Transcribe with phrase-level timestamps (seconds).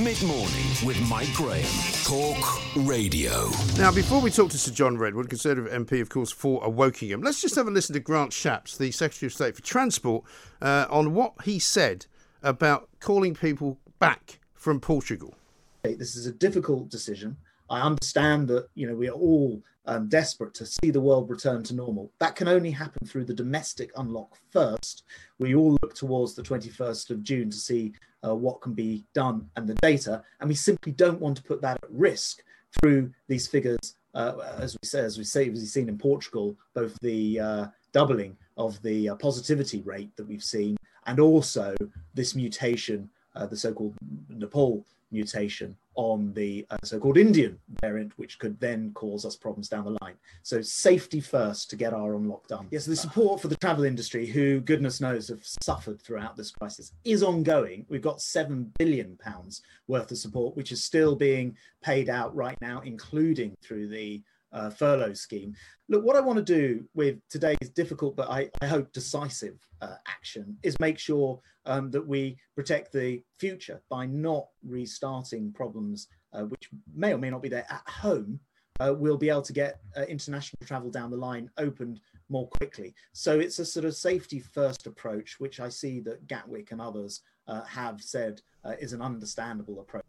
[0.00, 1.68] Mid morning with Mike Graham.
[2.04, 3.50] Talk Radio.
[3.76, 7.42] Now, before we talk to Sir John Redwood, Conservative MP, of course, for Wokingham, let's
[7.42, 10.24] just have a listen to Grant Shapps, the Secretary of State for Transport,
[10.62, 12.06] uh, on what he said
[12.42, 15.34] about calling people back from Portugal.
[15.82, 17.36] This is a difficult decision.
[17.68, 21.62] I understand that you know we are all um, desperate to see the world return
[21.64, 22.12] to normal.
[22.18, 25.04] That can only happen through the domestic unlock first.
[25.38, 27.92] We all look towards the 21st of June to see
[28.24, 31.60] uh, what can be done and the data, and we simply don't want to put
[31.62, 32.42] that at risk
[32.80, 33.96] through these figures.
[34.14, 37.66] Uh, as we say, as we say, as we've seen in Portugal, both the uh,
[37.92, 41.74] doubling of the uh, positivity rate that we've seen, and also
[42.14, 43.94] this mutation, uh, the so-called
[44.28, 49.84] Nepal mutation on the uh, so-called Indian variant, which could then cause us problems down
[49.84, 50.14] the line.
[50.42, 52.66] So safety first to get our unlock done.
[52.70, 56.92] Yes, the support for the travel industry, who goodness knows have suffered throughout this crisis,
[57.04, 57.84] is ongoing.
[57.88, 62.58] We've got seven billion pounds worth of support, which is still being paid out right
[62.60, 64.22] now, including through the
[64.52, 65.54] uh, furlough scheme.
[65.88, 69.96] Look, what I want to do with today's difficult but I, I hope decisive uh,
[70.06, 76.42] action is make sure um, that we protect the future by not restarting problems uh,
[76.42, 78.40] which may or may not be there at home.
[78.80, 82.94] Uh, we'll be able to get uh, international travel down the line opened more quickly.
[83.12, 87.20] So it's a sort of safety first approach, which I see that Gatwick and others
[87.46, 88.40] uh, have said
[88.80, 90.04] is an understandable approach.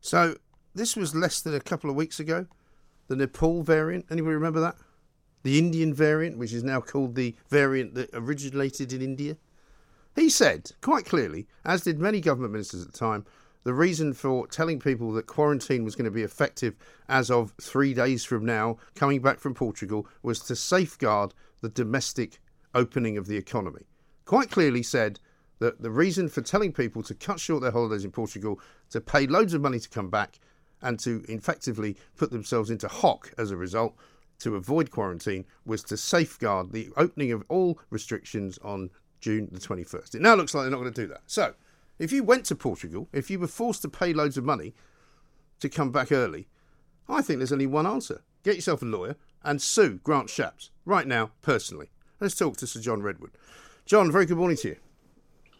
[0.00, 0.36] So
[0.74, 2.46] this was less than a couple of weeks ago
[3.12, 4.06] the Nepal variant.
[4.10, 4.76] Anybody remember that?
[5.42, 9.36] The Indian variant, which is now called the variant that originated in India.
[10.16, 13.26] He said quite clearly, as did many government ministers at the time,
[13.64, 16.74] the reason for telling people that quarantine was going to be effective
[17.06, 22.40] as of three days from now, coming back from Portugal, was to safeguard the domestic
[22.74, 23.82] opening of the economy.
[24.24, 25.20] Quite clearly said
[25.58, 29.26] that the reason for telling people to cut short their holidays in Portugal, to pay
[29.26, 30.38] loads of money to come back,
[30.82, 33.94] and to effectively put themselves into hock as a result
[34.40, 38.90] to avoid quarantine was to safeguard the opening of all restrictions on
[39.20, 40.16] June the 21st.
[40.16, 41.22] It now looks like they're not going to do that.
[41.26, 41.54] So,
[41.98, 44.74] if you went to Portugal, if you were forced to pay loads of money
[45.60, 46.48] to come back early,
[47.08, 48.22] I think there's only one answer.
[48.42, 51.90] Get yourself a lawyer and sue Grant Shapps right now, personally.
[52.18, 53.32] Let's talk to Sir John Redwood.
[53.86, 54.76] John, very good morning to you.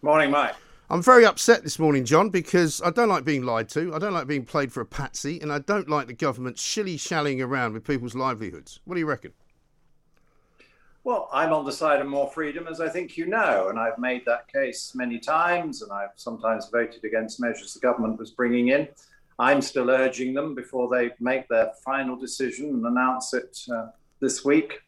[0.03, 0.57] Morning, Mike.
[0.93, 3.95] I'm very upset this morning, John, because I don't like being lied to.
[3.95, 6.99] I don't like being played for a patsy, and I don't like the government shilly
[6.99, 8.79] shallying around with people's livelihoods.
[8.85, 9.33] What do you reckon?
[11.03, 13.97] Well, I'm on the side of more freedom, as I think you know, and I've
[13.97, 18.69] made that case many times, and I've sometimes voted against measures the government was bringing
[18.69, 18.87] in.
[19.39, 23.87] I'm still urging them before they make their final decision and announce it uh,
[24.21, 24.83] this week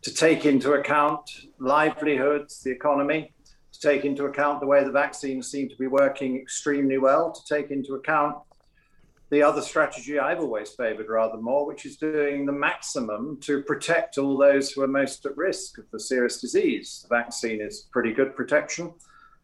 [0.00, 3.33] to take into account livelihoods, the economy,
[3.84, 7.70] take into account the way the vaccines seem to be working extremely well, to take
[7.70, 8.36] into account
[9.30, 14.16] the other strategy I've always favored rather more, which is doing the maximum to protect
[14.16, 17.04] all those who are most at risk of the serious disease.
[17.08, 18.94] The vaccine is pretty good protection.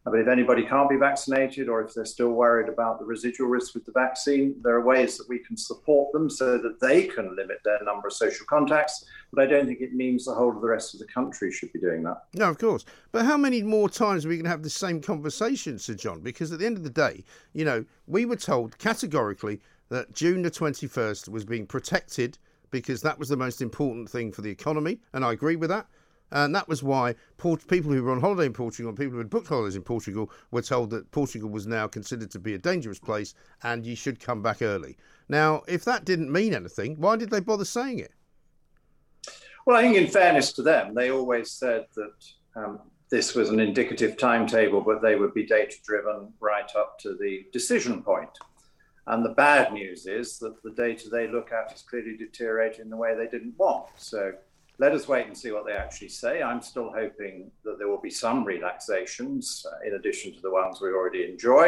[0.04, 3.74] But if anybody can't be vaccinated or if they're still worried about the residual risk
[3.74, 7.36] with the vaccine, there are ways that we can support them so that they can
[7.36, 9.04] limit their number of social contacts.
[9.30, 11.72] But I don't think it means the whole of the rest of the country should
[11.72, 12.22] be doing that.
[12.34, 12.86] No, of course.
[13.12, 16.20] But how many more times are we going to have the same conversation, Sir John?
[16.20, 17.22] Because at the end of the day,
[17.52, 19.60] you know, we were told categorically
[19.90, 22.38] that June the 21st was being protected
[22.70, 24.98] because that was the most important thing for the economy.
[25.12, 25.86] And I agree with that.
[26.32, 27.14] And that was why
[27.68, 30.62] people who were on holiday in Portugal people who had booked holidays in Portugal were
[30.62, 34.42] told that Portugal was now considered to be a dangerous place and you should come
[34.42, 34.96] back early.
[35.28, 38.12] Now, if that didn't mean anything, why did they bother saying it?
[39.66, 42.24] Well, I think, in fairness to them, they always said that
[42.56, 47.16] um, this was an indicative timetable, but they would be data driven right up to
[47.20, 48.30] the decision point.
[49.06, 52.90] And the bad news is that the data they look at is clearly deteriorating in
[52.90, 53.88] the way they didn't want.
[53.96, 54.32] So
[54.80, 56.34] let us wait and see what they actually say.
[56.42, 60.80] I'm still hoping that there will be some relaxations uh, in addition to the ones
[60.80, 61.66] we already enjoy.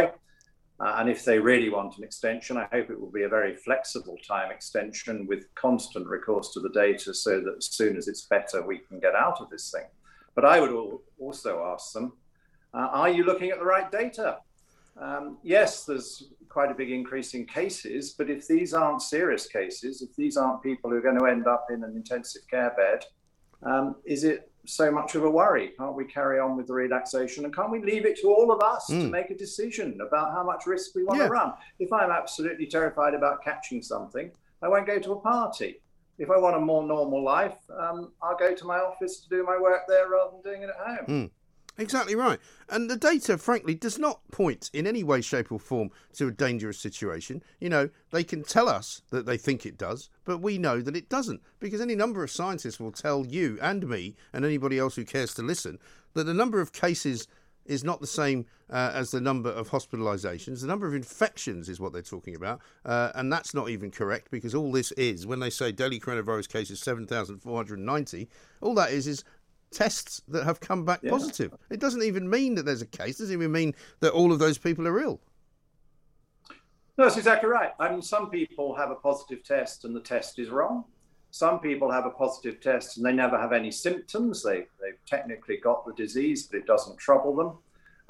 [0.80, 3.54] Uh, and if they really want an extension, I hope it will be a very
[3.54, 8.24] flexible time extension with constant recourse to the data so that as soon as it's
[8.36, 9.88] better, we can get out of this thing.
[10.34, 10.74] But I would
[11.26, 12.06] also ask them
[12.74, 14.28] Uh, are you looking at the right data?
[15.00, 20.02] Um, yes, there's quite a big increase in cases, but if these aren't serious cases,
[20.02, 23.04] if these aren't people who are going to end up in an intensive care bed,
[23.62, 25.72] um, is it so much of a worry?
[25.78, 28.60] Can't we carry on with the relaxation and can't we leave it to all of
[28.60, 29.00] us mm.
[29.00, 29.10] to hmm.
[29.10, 31.26] make a decision about how much risk we want yeah.
[31.26, 31.52] to run?
[31.78, 34.30] If I'm absolutely terrified about catching something,
[34.62, 35.80] I won't go to a party.
[36.18, 39.42] If I want a more normal life, um, I'll go to my office to do
[39.44, 41.06] my work there rather than doing it at home.
[41.08, 41.30] Mm.
[41.78, 42.38] Exactly right.
[42.68, 46.30] And the data, frankly, does not point in any way, shape, or form to a
[46.30, 47.42] dangerous situation.
[47.60, 50.96] You know, they can tell us that they think it does, but we know that
[50.96, 51.40] it doesn't.
[51.60, 55.32] Because any number of scientists will tell you and me, and anybody else who cares
[55.34, 55.78] to listen,
[56.12, 57.26] that the number of cases
[57.64, 60.60] is not the same uh, as the number of hospitalizations.
[60.60, 62.60] The number of infections is what they're talking about.
[62.84, 66.48] Uh, and that's not even correct because all this is, when they say daily coronavirus
[66.48, 68.28] cases 7,490,
[68.60, 69.24] all that is is
[69.72, 71.10] tests that have come back yeah.
[71.10, 71.54] positive.
[71.70, 73.18] It doesn't even mean that there's a case.
[73.18, 75.20] It doesn't even mean that all of those people are ill.
[76.98, 77.72] No, that's exactly right.
[77.80, 80.84] I mean, some people have a positive test and the test is wrong.
[81.30, 84.42] Some people have a positive test and they never have any symptoms.
[84.42, 87.58] They, they've technically got the disease, but it doesn't trouble them.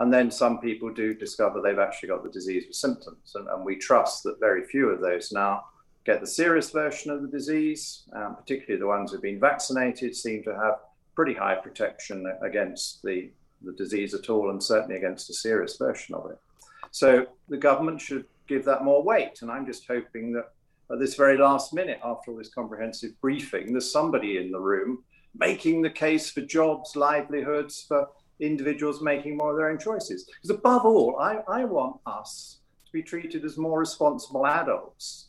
[0.00, 3.32] And then some people do discover they've actually got the disease with symptoms.
[3.36, 5.64] And, and we trust that very few of those now
[6.04, 10.42] get the serious version of the disease, um, particularly the ones who've been vaccinated seem
[10.42, 10.74] to have
[11.14, 13.30] pretty high protection against the,
[13.62, 16.38] the disease at all, and certainly against a serious version of it.
[16.90, 19.42] So the government should give that more weight.
[19.42, 20.52] And I'm just hoping that
[20.90, 25.02] at this very last minute, after all this comprehensive briefing, there's somebody in the room
[25.38, 28.08] making the case for jobs, livelihoods, for
[28.40, 30.24] individuals making more of their own choices.
[30.24, 35.28] Because above all, I, I want us to be treated as more responsible adults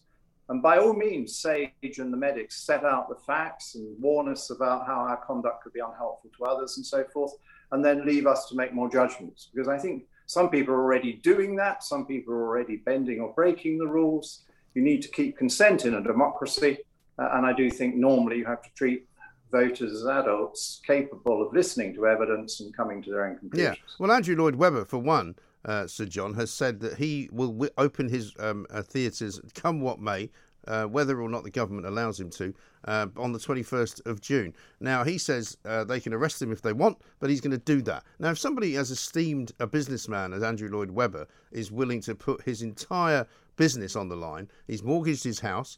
[0.50, 4.50] and by all means, SAGE and the medics set out the facts and warn us
[4.50, 7.34] about how our conduct could be unhelpful to others and so forth,
[7.72, 9.50] and then leave us to make more judgments.
[9.54, 13.34] Because I think some people are already doing that, some people are already bending or
[13.34, 14.44] breaking the rules.
[14.74, 16.80] You need to keep consent in a democracy.
[17.18, 19.07] Uh, and I do think normally you have to treat
[19.51, 23.78] voters as adults capable of listening to evidence and coming to their own conclusions.
[23.78, 23.95] Yeah.
[24.00, 27.71] Well, Andrew Lloyd Webber, for one, uh, Sir John, has said that he will w-
[27.77, 30.30] open his um, uh, theatres, come what may,
[30.68, 32.54] uh, whether or not the government allows him to,
[32.86, 34.54] uh, on the 21st of June.
[34.80, 37.57] Now, he says uh, they can arrest him if they want, but he's going to
[37.57, 38.04] do that.
[38.19, 42.42] Now, if somebody as esteemed a businessman as Andrew Lloyd Webber is willing to put
[42.44, 45.77] his entire business on the line, he's mortgaged his house,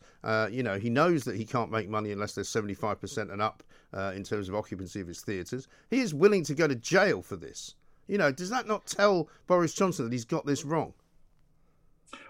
[0.52, 3.64] you know, he knows that he can't make money unless there's 75% and up
[4.14, 7.36] in terms of occupancy of his theatres, he is willing to go to jail for
[7.36, 7.76] this.
[8.08, 10.94] You know, does that not tell Boris Johnson that he's got this wrong?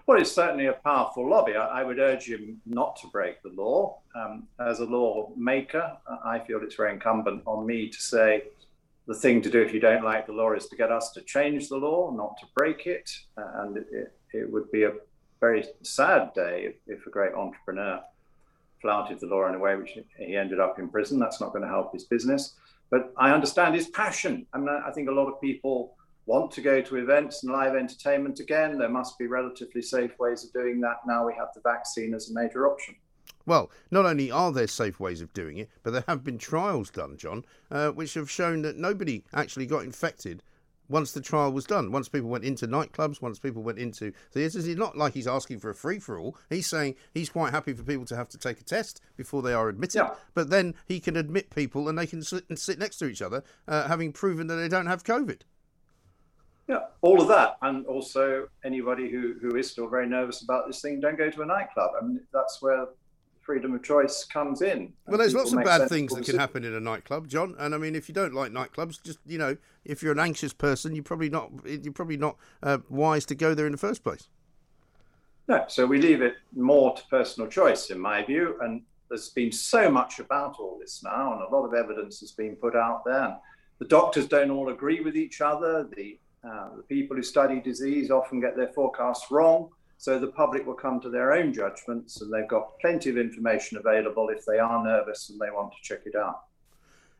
[0.08, 1.56] Well, it's certainly a powerful lobby.
[1.56, 3.98] I, I would urge him not to break the law.
[4.16, 8.44] Um, as a lawmaker, I feel it's very incumbent on me to say
[9.08, 11.22] the thing to do if you don't like the law is to get us to
[11.22, 13.10] change the law, not to break it.
[13.38, 14.94] Uh, and it, it, would be a
[15.40, 18.00] very sad day if, if a great entrepreneur
[18.82, 21.20] flouted the law in a way which he ended up in prison.
[21.20, 22.54] That's not going to help his business.
[22.90, 24.46] But I understand his passion.
[24.54, 25.96] I mean, I think a lot of people
[26.26, 28.78] want to go to events and live entertainment again.
[28.78, 30.98] There must be relatively safe ways of doing that.
[31.08, 32.96] Now we have the vaccine as a major option.
[33.46, 36.90] Well, not only are there safe ways of doing it, but there have been trials
[36.90, 40.42] done, John, uh, which have shown that nobody actually got infected
[40.90, 41.92] once the trial was done.
[41.92, 45.60] Once people went into nightclubs, once people went into theatres, it's not like he's asking
[45.60, 46.38] for a free for all.
[46.50, 49.54] He's saying he's quite happy for people to have to take a test before they
[49.54, 50.00] are admitted.
[50.00, 50.16] Yeah.
[50.34, 53.22] But then he can admit people and they can sit, and sit next to each
[53.22, 55.42] other, uh, having proven that they don't have COVID.
[56.68, 60.82] Yeah, all of that, and also anybody who, who is still very nervous about this
[60.82, 61.92] thing, don't go to a nightclub.
[62.02, 62.88] I mean, that's where
[63.46, 64.92] freedom of choice comes in.
[65.08, 67.56] Well, there's lots of bad things that can happen in a nightclub, John.
[67.60, 70.54] And I mean, if you don't like nightclubs, just you know, if you're an anxious
[70.54, 74.04] person, you're probably not you're probably not uh, wise to go there in the first
[74.04, 74.28] place.
[75.48, 78.58] No, so we leave it more to personal choice, in my view.
[78.62, 82.32] And there's been so much about all this now, and a lot of evidence has
[82.32, 83.26] been put out there.
[83.26, 83.36] And
[83.78, 85.88] the doctors don't all agree with each other.
[85.96, 89.70] The uh, the people who study disease often get their forecasts wrong.
[89.98, 93.78] So the public will come to their own judgments, and they've got plenty of information
[93.78, 96.42] available if they are nervous and they want to check it out.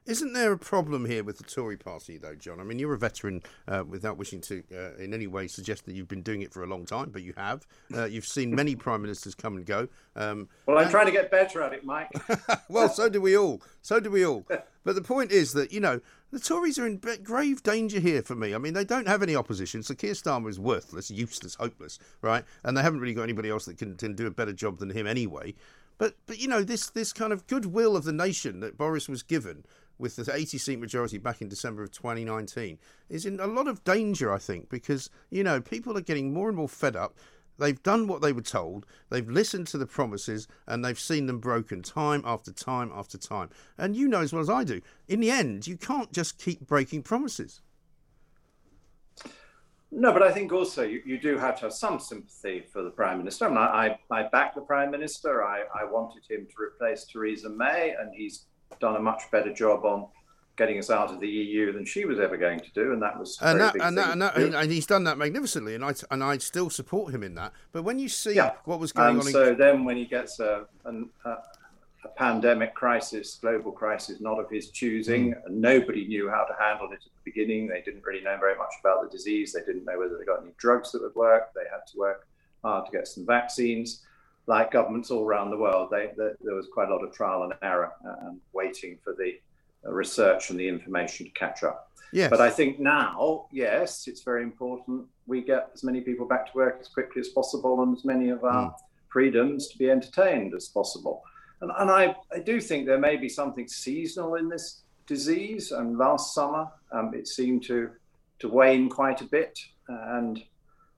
[0.06, 2.60] Isn't there a problem here with the Tory party, though, John?
[2.60, 5.96] I mean, you're a veteran uh, without wishing to uh, in any way suggest that
[5.96, 7.66] you've been doing it for a long time, but you have.
[7.92, 9.88] Uh, you've seen many prime ministers come and go.
[10.16, 10.92] Um, well, I'm and...
[10.92, 12.12] trying to get better at it, Mike.
[12.70, 13.64] well, so do we all.
[13.82, 14.46] So do we all.
[14.86, 18.36] But the point is that, you know, the Tories are in grave danger here for
[18.36, 18.54] me.
[18.54, 19.82] I mean, they don't have any opposition.
[19.82, 22.46] So Keir Starmer is worthless, useless, hopeless, right?
[22.64, 24.92] And they haven't really got anybody else that can, can do a better job than
[24.92, 25.56] him anyway.
[25.98, 29.24] But but you know this this kind of goodwill of the nation that Boris was
[29.24, 29.64] given
[29.98, 32.78] with the 80 seat majority back in December of 2019
[33.10, 36.48] is in a lot of danger, I think, because, you know, people are getting more
[36.48, 37.16] and more fed up.
[37.58, 41.40] They've done what they were told, they've listened to the promises, and they've seen them
[41.40, 43.50] broken time after time after time.
[43.78, 46.68] And you know as well as I do, in the end, you can't just keep
[46.68, 47.62] breaking promises.
[49.92, 52.90] No, but I think also you, you do have to have some sympathy for the
[52.90, 53.46] Prime Minister.
[53.46, 55.42] I, mean, I, I back the Prime Minister.
[55.42, 58.48] I, I wanted him to replace Theresa May, and he's
[58.80, 60.08] done a much better job on
[60.58, 63.20] getting us out of the EU than she was ever going to do, and that
[63.20, 66.24] was and that, and, that, and, that, and, he's done that magnificently, and I and
[66.24, 67.52] I still support him in that.
[67.72, 68.54] But when you see yeah.
[68.66, 69.58] what was going and on, so in...
[69.58, 70.92] then when he gets a, a,
[71.30, 71.38] a,
[72.16, 75.46] pandemic crisis, global crisis, not of his choosing, mm.
[75.46, 77.68] and nobody knew how to handle it at the beginning.
[77.68, 79.52] They didn't really know very much about the disease.
[79.52, 81.54] They didn't know whether they got any drugs that would work.
[81.54, 82.28] They had to work
[82.64, 84.04] hard to get some vaccines.
[84.48, 87.44] Like governments all around the world, they, they, there was quite a lot of trial
[87.44, 89.40] and error uh, and waiting for the
[89.84, 91.92] research and the information to catch up.
[92.12, 92.30] Yes.
[92.30, 96.58] But I think now, yes, it's very important we get as many people back to
[96.58, 98.76] work as quickly as possible and as many of our mm.
[99.10, 101.24] freedoms to be entertained as possible.
[101.62, 105.72] And, and I, I do think there may be something seasonal in this disease.
[105.72, 107.90] And last summer, um, it seemed to,
[108.40, 109.60] to wane quite a bit.
[109.88, 110.44] And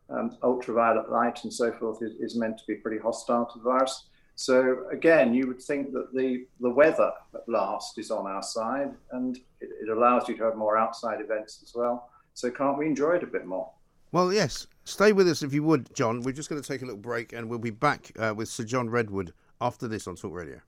[0.10, 3.64] um, ultraviolet light and so forth is, is meant to be pretty hostile to the
[3.64, 4.06] virus.
[4.36, 8.94] So again, you would think that the, the weather at last is on our side
[9.12, 12.12] and it, it, allows you to have more outside events as well.
[12.36, 13.72] So can't we enjoy it a bit more?
[14.12, 14.68] Well, yes.
[14.86, 16.22] Stay with us if you would, John.
[16.22, 18.64] We're just going to take a little break and we'll be back uh, with Sir
[18.64, 20.62] John Redwood after this on Talk Radio.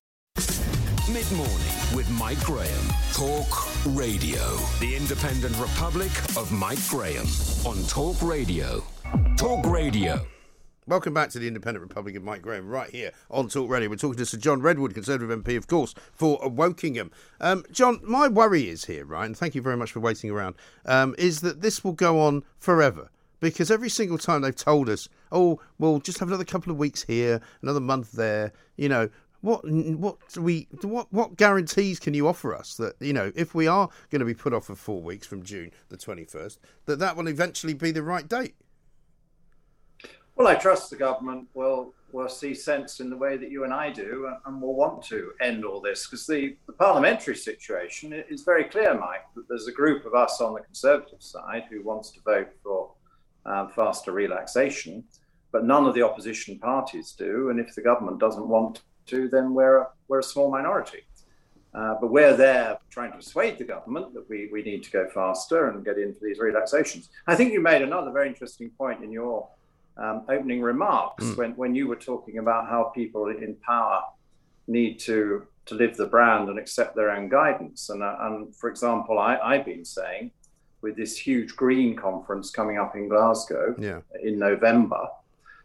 [1.13, 2.86] Mid morning with Mike Graham.
[3.13, 4.55] Talk Radio.
[4.79, 7.25] The Independent Republic of Mike Graham
[7.65, 8.84] on Talk Radio.
[9.38, 10.25] Talk Radio.
[10.88, 13.89] Welcome back to the Independent Republic of Mike Graham, right here on Talk Radio.
[13.89, 17.12] We're talking to Sir John Redwood, Conservative MP, of course, for Wokingham.
[17.39, 20.56] Um, John, my worry is here, right, and thank you very much for waiting around,
[20.86, 23.12] um, is that this will go on forever.
[23.39, 27.04] Because every single time they've told us, oh, we'll just have another couple of weeks
[27.04, 29.10] here, another month there, you know,
[29.42, 33.68] what what we what what guarantees can you offer us that you know if we
[33.68, 37.00] are going to be put off for four weeks from June the twenty first that
[37.00, 38.56] that will eventually be the right date?
[40.39, 43.74] Well, I trust the government will will see sense in the way that you and
[43.74, 48.43] I do, and will want to end all this because the, the, parliamentary situation is
[48.43, 49.25] very clear, Mike.
[49.36, 52.93] That there's a group of us on the Conservative side who wants to vote for
[53.46, 55.03] um, faster relaxation,
[55.51, 57.50] but none of the opposition parties do.
[57.50, 61.03] And if the government doesn't want to, then we're a, we're a small minority.
[61.74, 65.05] Uh, but we're there trying to persuade the government that we, we need to go
[65.13, 67.10] faster and get into these relaxations.
[67.27, 69.50] I think you made another very interesting point in your
[70.00, 71.38] um, opening remarks mm.
[71.38, 74.01] when, when you were talking about how people in power
[74.68, 77.89] need to to live the brand and accept their own guidance.
[77.89, 80.32] And, uh, and for example, I, I've been saying
[80.82, 84.00] with this huge green conference coming up in Glasgow yeah.
[84.24, 85.08] in November,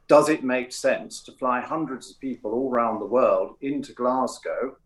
[0.06, 4.76] does it make sense to fly hundreds of people all around the world into Glasgow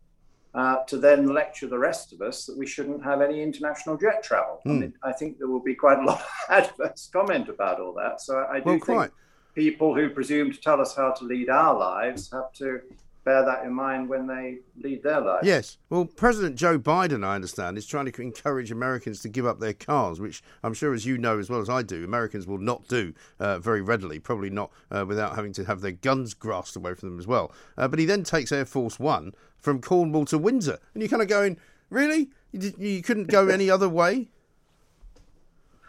[0.55, 4.23] uh, to then lecture the rest of us that we shouldn't have any international jet
[4.23, 4.61] travel?
[4.65, 4.71] Mm.
[4.71, 7.95] I, mean, I, think there will be quite a lot of adverse comment about all
[7.95, 8.21] that.
[8.21, 9.11] So I do well, think quite
[9.59, 12.81] people who presume to tell us how to lead our lives have to
[13.25, 15.45] bear that in mind when they lead their lives.
[15.45, 15.79] Yes.
[15.91, 19.73] Well, President Joe Biden, I understand, is trying to encourage Americans to give up their
[19.73, 22.87] cars, which I'm sure, as you know as well as I do, Americans will not
[22.87, 26.95] do uh, very readily, probably not uh, without having to have their guns grasped away
[26.95, 27.51] from them as well.
[27.77, 30.79] Uh, but he then takes Air Force One from Cornwall to Windsor.
[30.95, 31.59] And you're kind of going,
[31.91, 32.31] really?
[32.53, 34.29] You, you couldn't go any other way?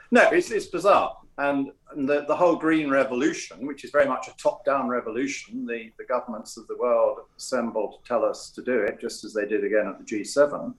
[0.09, 1.17] No, it's, it's bizarre.
[1.39, 5.65] And, and the, the whole green revolution, which is very much a top down revolution,
[5.65, 9.33] the, the governments of the world assembled to tell us to do it, just as
[9.33, 10.73] they did again at the G7,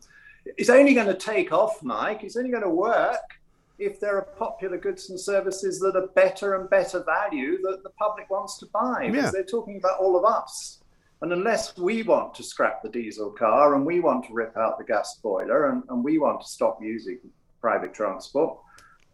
[0.59, 2.25] is only going to take off, Mike.
[2.25, 3.40] It's only going to work
[3.79, 7.90] if there are popular goods and services that are better and better value that the
[7.99, 9.09] public wants to buy.
[9.11, 10.81] Because they're talking about all of us.
[11.23, 14.76] And unless we want to scrap the diesel car and we want to rip out
[14.76, 17.19] the gas boiler and, and we want to stop using
[17.62, 18.59] private transport,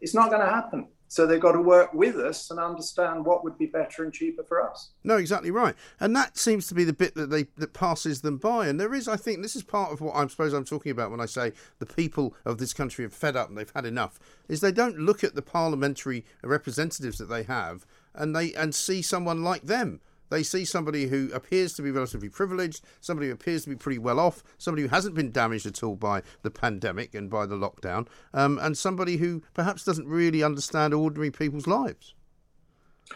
[0.00, 0.88] it's not going to happen.
[1.08, 4.42] So they've got to work with us and understand what would be better and cheaper
[4.42, 4.90] for us.
[5.04, 5.74] No, exactly right.
[6.00, 8.66] And that seems to be the bit that they that passes them by.
[8.66, 11.10] And there is, I think, this is part of what I suppose I'm talking about
[11.10, 14.18] when I say the people of this country have fed up and they've had enough.
[14.48, 19.02] Is they don't look at the parliamentary representatives that they have and they and see
[19.02, 23.64] someone like them they see somebody who appears to be relatively privileged, somebody who appears
[23.64, 27.14] to be pretty well off, somebody who hasn't been damaged at all by the pandemic
[27.14, 32.14] and by the lockdown, um, and somebody who perhaps doesn't really understand ordinary people's lives.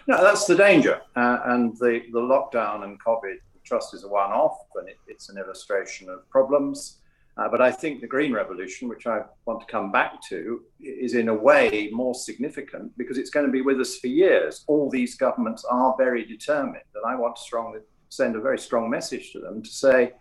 [0.06, 1.00] No, that's the danger.
[1.16, 5.28] Uh, and the, the lockdown and COVID trust is a one off, and it, it's
[5.28, 6.99] an illustration of problems.
[7.36, 11.14] Uh, but I think the Green Revolution, which I want to come back to, is
[11.14, 14.64] in a way more significant because it's going to be with us for years.
[14.66, 18.90] All these governments are very determined, and I want to strongly send a very strong
[18.90, 20.12] message to them to say,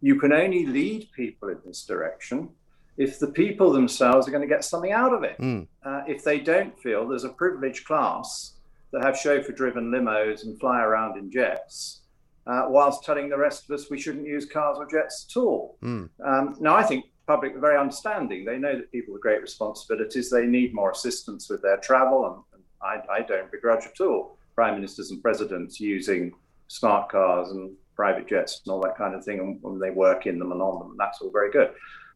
[0.00, 2.50] you can only lead people in this direction
[2.96, 5.38] if the people themselves are going to get something out of it.
[5.38, 5.66] Mm.
[5.84, 8.54] Uh, if they don't feel there's a privileged class
[8.92, 11.99] that have chauffeur driven limos and fly around in jets,
[12.46, 15.78] uh, whilst telling the rest of us we shouldn't use cars or jets at all.
[15.82, 16.08] Mm.
[16.24, 18.44] Um, now, I think public are very understanding.
[18.44, 22.60] They know that people with great responsibilities, they need more assistance with their travel, and,
[22.60, 22.62] and
[23.08, 26.32] I, I, don't begrudge at all prime ministers and presidents using
[26.66, 30.26] smart cars and private jets and all that kind of thing, and when they work
[30.26, 31.70] in them and on them, and that's all very good.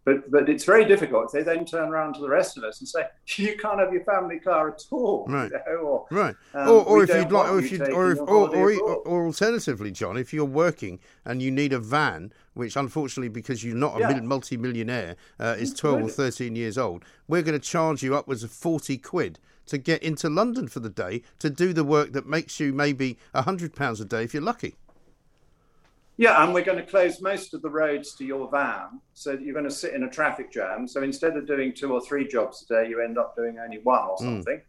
[0.04, 1.32] But but it's very difficult.
[1.32, 3.06] They then turn around to the rest of us and say,
[3.36, 5.50] "You can't have your family car at all." Right.
[5.50, 6.36] You know, or, Right.
[6.54, 8.72] um, or or if you'd like, or if you or if, or, or,
[9.06, 13.74] or alternatively, John, if you're working and you need a van, which unfortunately because you're
[13.76, 14.20] not a Yeah.
[14.20, 18.50] multi-millionaire uh, is 12 or 13 years old, we're going to charge you upwards of
[18.50, 22.60] 40 quid to get into London for the day to do the work that makes
[22.60, 24.74] you maybe a hundred pounds a day if you're lucky.
[26.16, 29.42] Yeah, and we're going to close most of the roads to your van so that
[29.42, 30.86] you're going to sit in a traffic jam.
[30.86, 33.78] So instead of doing two or three jobs a day, you end up doing only
[33.78, 34.60] one or something.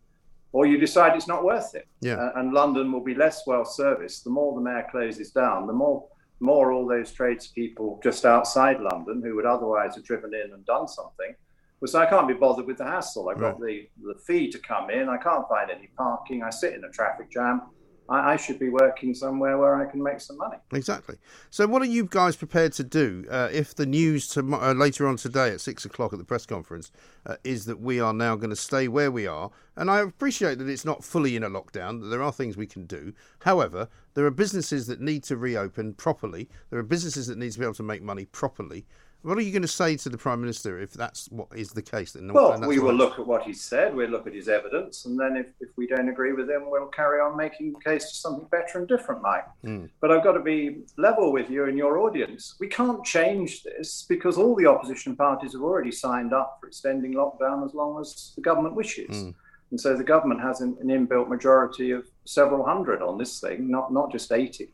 [0.53, 1.87] Or you decide it's not worth it.
[2.01, 2.15] Yeah.
[2.15, 4.23] Uh, and London will be less well serviced.
[4.23, 6.07] The more the mayor closes down, the more
[6.39, 10.87] more all those tradespeople just outside London who would otherwise have driven in and done
[10.87, 11.33] something.
[11.79, 13.29] Well, so I can't be bothered with the hassle.
[13.29, 15.09] I've got the, the fee to come in.
[15.09, 16.41] I can't find any parking.
[16.41, 17.61] I sit in a traffic jam.
[18.09, 20.57] I, I should be working somewhere where I can make some money.
[20.73, 21.15] Exactly.
[21.49, 24.41] So, what are you guys prepared to do uh, if the news uh,
[24.73, 26.91] later on today at six o'clock at the press conference
[27.25, 29.51] uh, is that we are now going to stay where we are?
[29.75, 32.67] And I appreciate that it's not fully in a lockdown, that there are things we
[32.67, 33.13] can do.
[33.39, 37.59] However, there are businesses that need to reopen properly, there are businesses that need to
[37.59, 38.85] be able to make money properly.
[39.25, 41.81] What are you going to say to the Prime Minister if that's what is the
[41.81, 42.11] case?
[42.11, 42.31] Then?
[42.31, 45.35] Well, we will look at what he said, we'll look at his evidence, and then
[45.35, 48.47] if, if we don't agree with him, we'll carry on making the case to something
[48.51, 49.45] better and different, Mike.
[49.63, 49.85] Hmm.
[49.99, 52.55] But I've got to be level with you and your audience.
[52.59, 57.15] We can't change this because all the opposition parties have already signed up for extending
[57.15, 59.23] lockdown as long as the government wishes.
[59.23, 59.31] Hmm.
[59.71, 63.71] And so the government has an, an inbuilt majority of several hundred on this thing,
[63.71, 64.71] not, not just 80.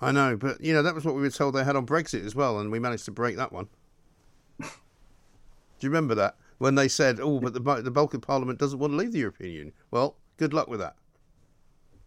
[0.00, 2.24] I know, but you know that was what we were told they had on Brexit
[2.24, 3.68] as well, and we managed to break that one.
[4.60, 4.66] Do
[5.86, 8.92] you remember that when they said, "Oh, but the the bulk of Parliament doesn't want
[8.92, 9.72] to leave the European Union"?
[9.90, 10.96] Well, good luck with that.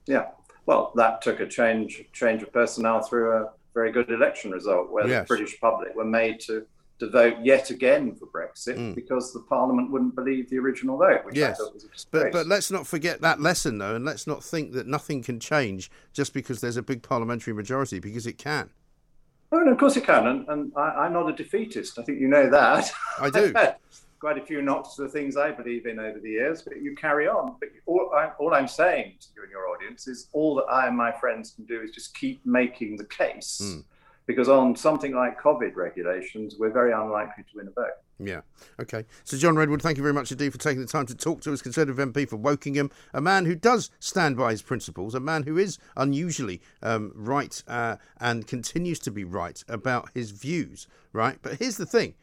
[0.06, 0.27] Yeah.
[0.65, 5.08] Well, that took a change change of personnel through a very good election result, where
[5.08, 5.23] Yes.
[5.27, 6.65] the British public were made to,
[6.99, 8.95] to vote yet again for Brexit Mm.
[8.95, 12.32] because the Parliament wouldn't believe the original vote, which Yes, I thought was a but
[12.32, 15.89] but let's not forget that lesson though, and let's not think that nothing can change
[16.13, 18.69] just because there's a big parliamentary majority, because it can.
[19.51, 21.99] Oh, no, of course it can, and, and I, I'm not a defeatist.
[21.99, 22.91] I think you know that.
[23.19, 23.53] I do.
[24.19, 26.95] Quite a few knocks to the things I believe in over the years, but you
[26.95, 27.58] carry on.
[27.60, 30.88] But all, I, all I'm saying to you and your audience is all that I
[30.88, 33.60] and my friends can do is just keep making the case.
[33.62, 33.79] Hmm.
[34.25, 37.91] Because on something like COVID regulations, we're very unlikely to win a vote.
[38.19, 38.41] Yeah.
[38.79, 39.05] Okay.
[39.23, 41.51] So, John Redwood, thank you very much indeed for taking the time to talk to
[41.51, 45.43] us, Conservative MP for Wokingham, a man who does stand by his principles, a man
[45.43, 51.38] who is unusually um, right uh, and continues to be right about his views, right?
[51.41, 52.13] But here's the thing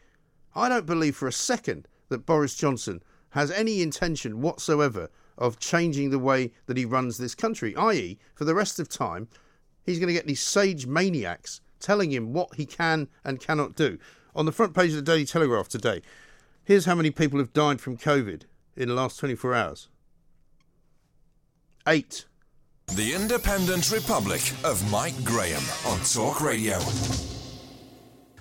[0.55, 6.11] I don't believe for a second that Boris Johnson has any intention whatsoever of changing
[6.11, 9.29] the way that he runs this country, i.e., for the rest of time,
[9.85, 13.99] he's going to get these sage maniacs telling him what he can and cannot do.
[14.35, 16.03] On the front page of the Daily Telegraph today,
[16.65, 18.43] here's how many people have died from COVID
[18.77, 19.89] in the last 24 hours
[21.87, 22.27] eight.
[22.95, 26.79] The Independent Republic of Mike Graham on Talk Radio.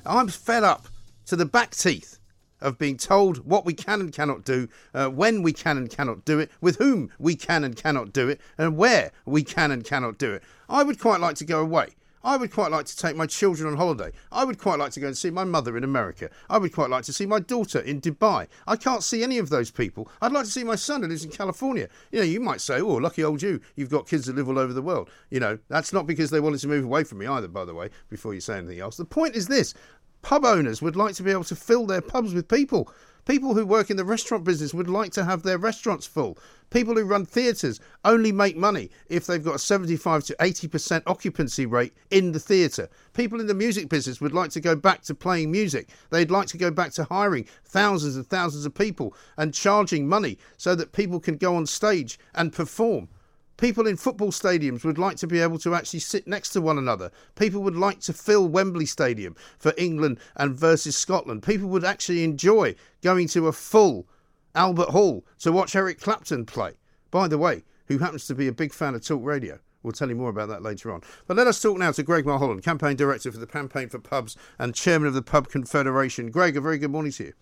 [0.05, 0.87] I'm fed up
[1.27, 2.19] to the back teeth
[2.61, 6.25] of being told what we can and cannot do, uh, when we can and cannot
[6.25, 9.83] do it, with whom we can and cannot do it, and where we can and
[9.85, 10.43] cannot do it.
[10.67, 11.95] I would quite like to go away.
[12.23, 14.11] I would quite like to take my children on holiday.
[14.31, 16.29] I would quite like to go and see my mother in America.
[16.49, 18.47] I would quite like to see my daughter in Dubai.
[18.67, 20.09] I can't see any of those people.
[20.21, 21.87] I'd like to see my son who lives in California.
[22.11, 24.59] You know, you might say, oh, lucky old you, you've got kids that live all
[24.59, 25.09] over the world.
[25.29, 27.73] You know, that's not because they wanted to move away from me either, by the
[27.73, 28.97] way, before you say anything else.
[28.97, 29.73] The point is this
[30.21, 32.91] pub owners would like to be able to fill their pubs with people.
[33.25, 36.37] People who work in the restaurant business would like to have their restaurants full.
[36.69, 41.65] People who run theatres only make money if they've got a 75 to 80% occupancy
[41.65, 42.89] rate in the theatre.
[43.13, 45.89] People in the music business would like to go back to playing music.
[46.09, 50.37] They'd like to go back to hiring thousands and thousands of people and charging money
[50.57, 53.09] so that people can go on stage and perform.
[53.59, 56.77] People in football stadiums would like to be able to actually sit next to one
[56.77, 57.11] another.
[57.35, 61.43] People would like to fill Wembley Stadium for England and versus Scotland.
[61.43, 64.07] People would actually enjoy going to a full
[64.55, 66.75] Albert Hall to watch Eric Clapton play.
[67.11, 69.59] By the way, who happens to be a big fan of Talk Radio.
[69.83, 71.01] We'll tell you more about that later on.
[71.27, 74.37] But let us talk now to Greg Mulholland, Campaign Director for the Campaign for Pubs
[74.57, 76.31] and Chairman of the Pub Confederation.
[76.31, 77.33] Greg, a very good morning to you.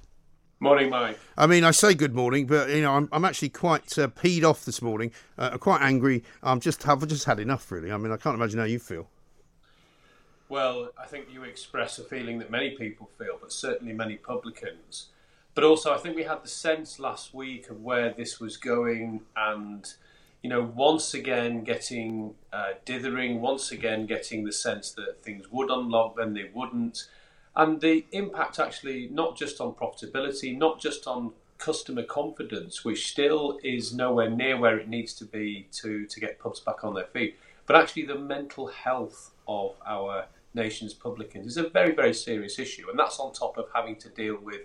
[0.60, 1.20] Morning, Mike.
[1.38, 4.44] I mean, I say good morning, but you know, I'm, I'm actually quite uh, peed
[4.44, 5.12] off this morning.
[5.38, 6.24] Uh, I'm quite angry.
[6.42, 7.92] I'm just I've just had enough, really.
[7.92, 9.08] I mean, I can't imagine how you feel.
[10.50, 15.10] Well, I think you express a feeling that many people feel, but certainly many publicans.
[15.54, 19.22] But also, I think we had the sense last week of where this was going,
[19.36, 19.86] and
[20.42, 25.70] you know, once again getting uh, dithering, once again getting the sense that things would
[25.70, 27.08] unlock, then they wouldn't
[27.58, 33.60] and the impact actually not just on profitability, not just on customer confidence, which still
[33.64, 37.06] is nowhere near where it needs to be to, to get pubs back on their
[37.06, 42.60] feet, but actually the mental health of our nation's publicans is a very, very serious
[42.60, 42.90] issue.
[42.90, 44.62] And that's on top of having to deal with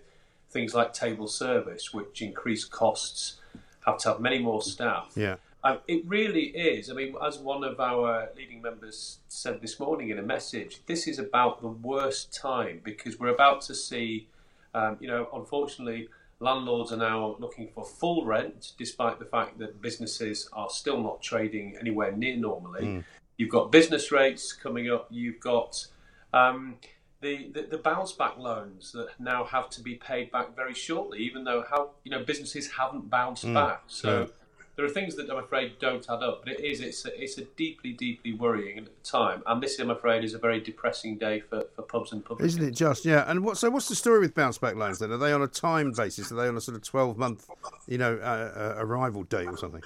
[0.50, 3.40] things like table service, which increase costs,
[3.86, 5.12] have to have many more staff.
[5.16, 5.36] Yeah.
[5.64, 6.90] Um, it really is.
[6.90, 11.06] I mean, as one of our leading members said this morning in a message, this
[11.06, 14.28] is about the worst time because we're about to see,
[14.74, 16.08] um, you know, unfortunately,
[16.40, 21.22] landlords are now looking for full rent, despite the fact that businesses are still not
[21.22, 22.84] trading anywhere near normally.
[22.84, 23.04] Mm.
[23.36, 25.06] You've got business rates coming up.
[25.10, 25.86] You've got
[26.32, 26.74] um,
[27.20, 31.20] the, the, the bounce back loans that now have to be paid back very shortly,
[31.20, 33.54] even though how you know businesses haven't bounced mm.
[33.54, 33.84] back.
[33.86, 34.22] So.
[34.22, 34.26] Yeah
[34.76, 36.44] there are things that I'm afraid don't add up.
[36.44, 40.24] But it is it's a, it's a deeply deeply worrying time, and this I'm afraid
[40.24, 42.44] is a very depressing day for, for pubs and pubs.
[42.44, 43.24] Isn't it just yeah?
[43.26, 45.10] And what so what's the story with bounce back loans then?
[45.10, 46.32] Are they on a time basis?
[46.32, 47.48] Are they on a sort of twelve month
[47.86, 49.82] you know uh, uh, arrival date or something?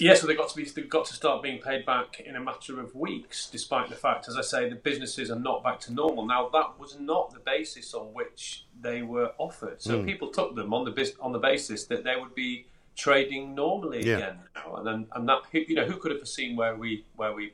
[0.00, 2.40] Yeah, so they've got to be they've got to start being paid back in a
[2.40, 5.92] matter of weeks, despite the fact, as I say, the businesses are not back to
[5.92, 6.26] normal.
[6.26, 9.80] Now that was not the basis on which they were offered.
[9.80, 10.04] So mm.
[10.04, 14.16] people took them on the on the basis that they would be trading normally yeah.
[14.16, 17.32] again now, and then and that you know who could have foreseen where we where
[17.32, 17.52] we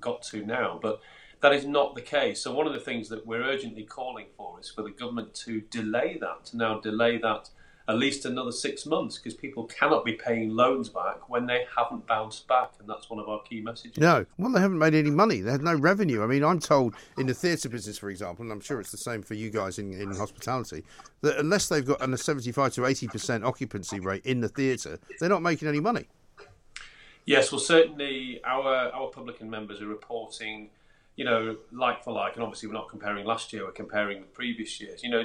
[0.00, 1.00] got to now, but
[1.40, 2.40] that is not the case.
[2.40, 5.60] So one of the things that we're urgently calling for is for the government to
[5.60, 7.50] delay that, to now delay that
[7.88, 12.06] at least another six months because people cannot be paying loans back when they haven't
[12.06, 13.98] bounced back, and that's one of our key messages.
[13.98, 15.40] No, well, they haven't made any money.
[15.40, 16.22] They had no revenue.
[16.22, 18.98] I mean, I'm told in the theatre business, for example, and I'm sure it's the
[18.98, 20.84] same for you guys in, in hospitality,
[21.22, 25.28] that unless they've got a 75 to 80 percent occupancy rate in the theatre, they're
[25.28, 26.06] not making any money.
[27.24, 30.70] Yes, well, certainly our our publican members are reporting
[31.16, 34.26] you know, like for like, and obviously we're not comparing last year, we're comparing the
[34.26, 35.02] previous years.
[35.02, 35.24] You know,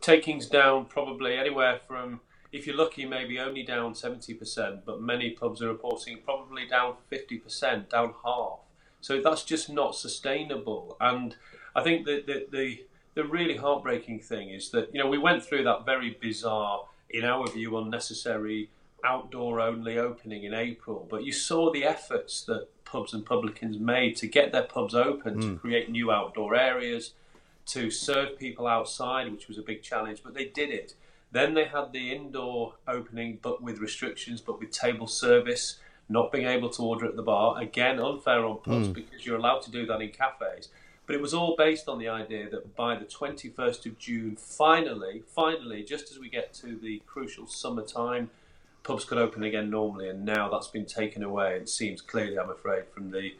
[0.00, 2.20] takings down probably anywhere from
[2.52, 7.88] if you're lucky maybe only down 70% but many pubs are reporting probably down 50%
[7.88, 8.60] down half.
[9.00, 10.96] So that's just not sustainable.
[11.00, 11.36] And
[11.74, 15.44] i think that the, the, the really heartbreaking thing is that you know we went
[15.44, 18.70] through that very bizarre in our view unnecessary
[19.04, 21.06] outdoor only opening in april.
[21.10, 25.36] But you saw the efforts that pubs and publicans made to get their pubs open
[25.36, 25.42] mm.
[25.42, 27.12] to create new outdoor areas
[27.66, 30.94] to serve people outside, which was a big challenge, but they did it.
[31.32, 36.46] Then they had the indoor opening, but with restrictions, but with table service, not being
[36.46, 37.60] able to order at the bar.
[37.60, 38.94] Again, unfair on pubs mm.
[38.94, 40.68] because you're allowed to do that in cafes.
[41.06, 45.22] But it was all based on the idea that by the 21st of June, finally,
[45.26, 48.30] finally, just as we get to the crucial summertime,
[48.82, 50.08] pubs could open again normally.
[50.08, 51.56] And now that's been taken away.
[51.56, 53.34] It seems clearly, I'm afraid, from the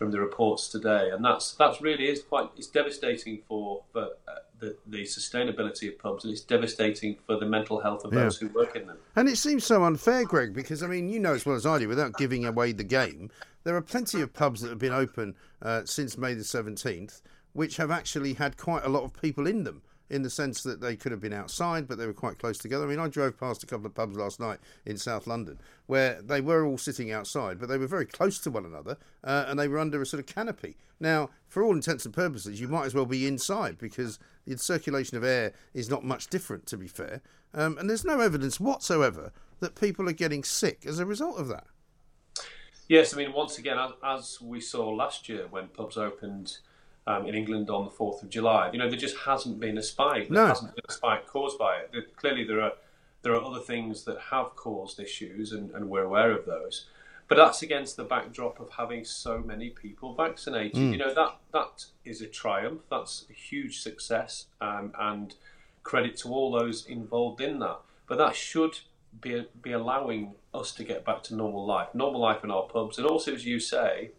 [0.00, 4.36] from the reports today, and that's that's really is quite it's devastating for for uh,
[4.58, 8.48] the the sustainability of pubs, and it's devastating for the mental health of those who
[8.48, 8.96] work in them.
[9.14, 11.78] And it seems so unfair, Greg, because I mean, you know as well as I
[11.78, 13.30] do, without giving away the game,
[13.64, 17.20] there are plenty of pubs that have been open uh, since May the seventeenth,
[17.52, 20.80] which have actually had quite a lot of people in them in the sense that
[20.80, 22.84] they could have been outside, but they were quite close together.
[22.84, 26.20] I mean, I drove past a couple of pubs last night in South London where
[26.20, 29.58] they were all sitting outside, but they were very close to one another uh, and
[29.58, 30.76] they were under a sort of canopy.
[30.98, 35.16] Now, for all intents and purposes, you might as well be inside because the circulation
[35.16, 37.22] of air is not much different, to be fair.
[37.54, 41.48] Um, and there's no evidence whatsoever that people are getting sick as a result of
[41.48, 41.66] that.
[42.88, 46.58] Yes, I mean, once again, as, as we saw last year when pubs opened
[47.06, 48.70] um, in England on the 4th of July.
[48.72, 50.28] You know, there just hasn't been a spike.
[50.28, 50.46] There no.
[50.46, 51.90] hasn't been a spike caused by it.
[51.92, 52.72] There, clearly, there are
[53.22, 56.86] there are other things that have caused issues, and, and we're aware of those.
[57.28, 60.74] But that's against the backdrop of having so many people vaccinated.
[60.74, 60.92] Mm.
[60.92, 62.82] You know that that is a triumph.
[62.90, 65.34] That's a huge success, um, and
[65.82, 67.80] credit to all those involved in that.
[68.06, 68.80] But that should
[69.20, 72.98] be be allowing us to get back to normal life, normal life in our pubs,
[72.98, 74.10] and also, as you say,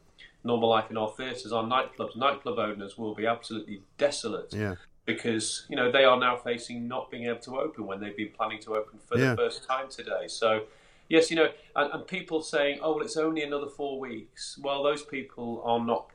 [0.44, 2.16] normal life in our theatres, our nightclubs.
[2.16, 4.76] Nightclub owners will be absolutely desolate Yeah.
[5.06, 8.32] because you know they are now facing not being able to open when they've been
[8.32, 9.32] planning to open for Yeah.
[9.32, 10.28] the first time today.
[10.28, 10.64] So,
[11.10, 14.84] yes, you know, and, and people saying, "Oh, well, it's only another four weeks." Well,
[14.84, 16.10] those people are not,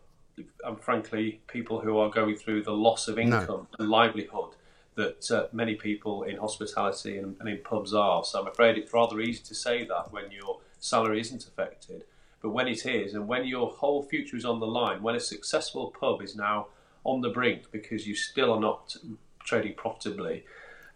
[0.64, 4.50] and frankly, people who are going through the loss of income and livelihood
[4.96, 8.24] that uh, many people in hospitality and, and in pubs are.
[8.24, 12.04] So, I'm afraid it's rather easy to say that when your salary isn't affected.
[12.46, 15.20] But when it is, and when your whole future is on the line, when a
[15.20, 16.68] successful pub is now
[17.02, 18.94] on the brink because you still are not
[19.40, 20.44] trading profitably,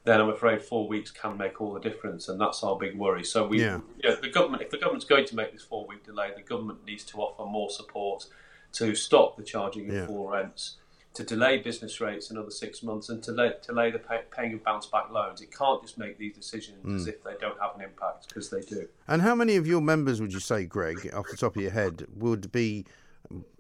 [0.05, 3.25] then I'm afraid four weeks can make all the difference, and that's our big worry.
[3.25, 3.81] So we, Yeah.
[4.01, 6.85] you know, the government, if the government's going to make this four-week delay, the government
[6.87, 8.27] needs to offer more support
[8.75, 10.07] to stop the charging of Yeah.
[10.07, 10.77] full rents,
[11.13, 14.65] to delay business rates another six months, and to delay, delay the pay, paying of
[14.65, 15.41] bounce-back loans.
[15.41, 18.61] It can't just make these decisions as if they don't have an impact because they
[18.61, 18.89] do.
[19.09, 21.73] And how many of your members would you say, Greg, off the top of your
[21.73, 22.85] head, would be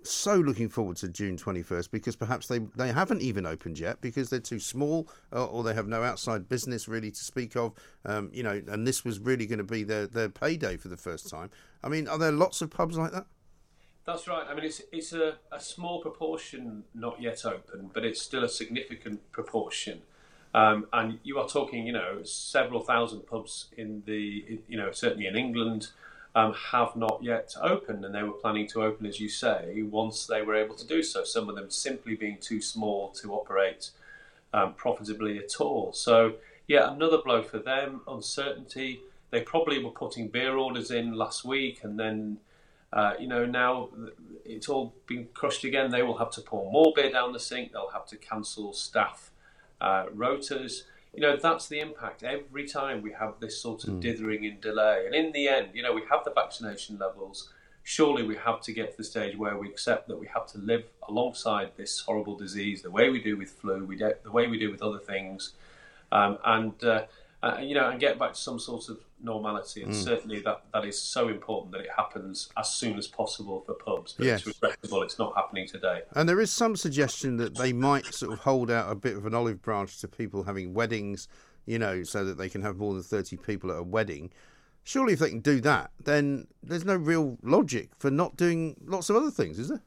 [0.02, 4.30] so looking forward to June 21st because perhaps they, they haven't even opened yet because
[4.30, 7.72] they're too small uh, or they have no outside business really to speak of,
[8.04, 10.96] um, you know, and this was really going to be their, their payday for the
[10.96, 11.50] first time.
[11.84, 13.26] I mean, are there lots of pubs like that?
[14.10, 14.44] That's right.
[14.48, 18.48] I mean, it's it's a, a small proportion not yet open, but it's still a
[18.48, 20.02] significant proportion.
[20.52, 25.26] Um, and you are talking, you know, several thousand pubs in the, you know, certainly
[25.26, 25.90] in England,
[26.34, 30.26] um, have not yet opened, and they were planning to open, as you say, once
[30.26, 31.22] they were able to do so.
[31.22, 33.90] Some of them simply being too small to operate
[34.52, 35.92] um, profitably at all.
[35.92, 36.34] So,
[36.66, 38.00] yeah, another blow for them.
[38.08, 39.02] Uncertainty.
[39.30, 42.38] They probably were putting beer orders in last week, and then,
[42.92, 43.88] uh, you know, now
[44.44, 45.90] it's all been crushed again.
[45.90, 47.72] They will have to pour more beer down the sink.
[47.72, 49.30] They'll have to cancel staff
[49.80, 50.84] uh, rotors.
[51.14, 55.04] You know, that's the impact every time we have this sort of dithering and delay.
[55.06, 57.50] And in the end, you know, we have the vaccination levels.
[57.82, 60.58] Surely we have to get to the stage where we accept that we have to
[60.58, 64.46] live alongside this horrible disease, the way we do with flu, we do, the way
[64.46, 65.54] we do with other things,
[66.12, 67.04] um, and uh,
[67.42, 69.82] uh, you know, and get back to some sort of normality.
[69.82, 70.04] And mm.
[70.04, 74.12] certainly that, that is so important that it happens as soon as possible for pubs.
[74.12, 74.46] But Yes.
[74.46, 76.02] it's regrettable it's not happening today.
[76.14, 79.26] And there is some suggestion that they might sort of hold out a bit of
[79.26, 81.28] an olive branch to people having weddings,
[81.66, 84.30] you know, so that they can have more than 30 people at a wedding.
[84.82, 89.10] Surely, if they can do that, then there's no real logic for not doing lots
[89.10, 89.82] of other things, is there?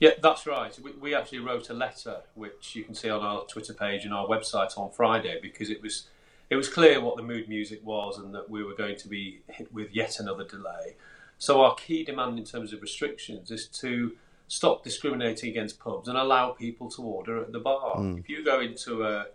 [0.00, 0.76] Yeah, that's right.
[0.82, 4.14] We, we actually wrote a letter, which you can see on our Twitter page and
[4.14, 6.08] our website on Friday, because it was
[6.50, 9.40] it was clear what the mood music was, and that we were going to be
[9.48, 10.96] hit with yet another delay.
[11.38, 14.12] So our key demand in terms of restrictions is to
[14.48, 18.00] stop discriminating against pubs and allow people to order at the bar.
[18.18, 19.26] If you go into a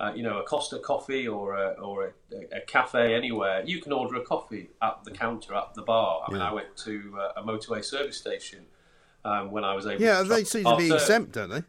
[0.00, 3.92] uh, you know, a Costa coffee or a, or a, a cafe anywhere, you can
[3.92, 6.24] order a coffee at the counter at the bar.
[6.26, 8.66] I mean, I went to uh, a motorway service station
[9.24, 9.98] um, when I was able.
[9.98, 11.62] To Yeah, they seem to be exempt, don't they?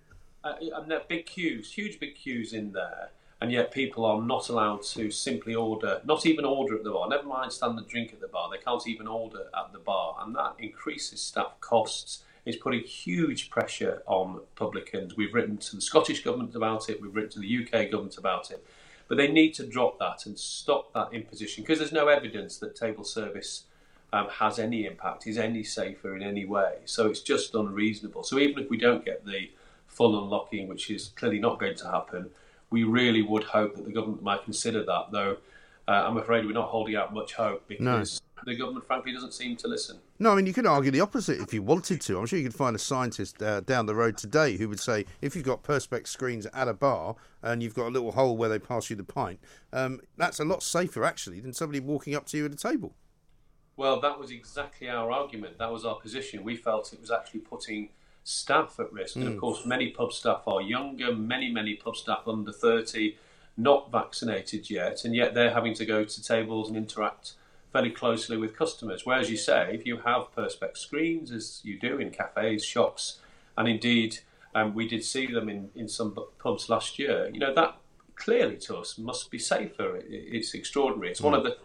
[0.43, 3.11] uh, and there are big queues, huge big queues in there,
[3.43, 7.09] and yet people are not allowed to simply order, not even order at the bar.
[7.09, 10.15] Never mind stand and drink at the bar; they can't even order at the bar,
[10.21, 12.23] and that increases staff costs.
[12.45, 15.17] It's putting huge pressure on publicans.
[15.17, 17.01] We've written to the Scottish government about it.
[17.01, 18.65] We've written to the UK government about it,
[19.09, 22.77] but they need to drop that and stop that imposition because there's no evidence that
[22.77, 23.65] table service
[24.13, 26.75] um, has any impact, is any safer in any way.
[26.85, 28.23] So it's just unreasonable.
[28.23, 29.51] So even if we don't get the
[29.85, 32.29] full unlocking, which is clearly not going to happen,
[32.73, 35.11] we really would hope that the government might consider that.
[35.11, 35.37] Though
[35.87, 39.55] uh, I'm afraid we're not holding out much hope because the government, frankly, doesn't seem
[39.57, 39.99] to listen.
[40.17, 42.17] No, I mean, you could argue the opposite if you wanted to.
[42.17, 45.05] I'm sure you could find a scientist uh, down the road today who would say
[45.21, 48.49] if you've got Perspex screens at a bar and you've got a little hole where
[48.49, 49.39] they pass you the pint,
[49.71, 52.95] um, that's a lot safer actually than somebody walking up to you at a table.
[53.77, 55.59] Well, that was exactly our argument.
[55.59, 56.43] That was our position.
[56.43, 57.89] We felt it was actually putting
[58.23, 59.15] staff at risk.
[59.15, 63.17] And of course, many pub staff are younger, many, many pub staff under 30,
[63.57, 67.33] not vaccinated yet, and yet they're having to go to tables and interact
[67.71, 69.05] fairly closely with customers.
[69.05, 73.19] Whereas you say, if you have Perspex screens, as you do in cafes, shops,
[73.57, 74.19] and indeed
[74.55, 77.75] um, we did see them in, in some pubs last year, you know, that
[78.15, 79.97] clearly to us must be safer.
[79.97, 81.11] It, it's extraordinary.
[81.11, 81.57] It's one of the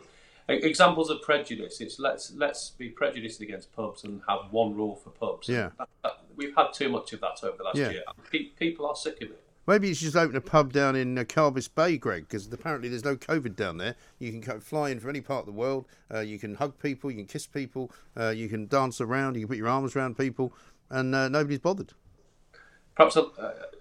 [0.48, 1.80] examples of prejudice.
[1.80, 5.48] It's let's let's be prejudiced against pubs and have one rule for pubs.
[5.48, 5.70] Yeah.
[5.78, 7.90] That- that- we've had too much of that over the last Yeah.
[7.90, 8.02] year.
[8.30, 9.42] Pe- people are sick of it.
[9.66, 12.88] Maybe you should just open a pub down in uh, Carbis Bay, Greg, because apparently
[12.88, 13.96] there's no COVID down there.
[14.18, 15.84] You can go, fly in from any part of the world.
[16.12, 19.42] Uh, you can hug people, you can kiss people, uh, you can dance around, you
[19.42, 20.54] can put your arms around people,
[20.88, 21.92] and uh, nobody's bothered.
[22.96, 23.26] Perhaps a,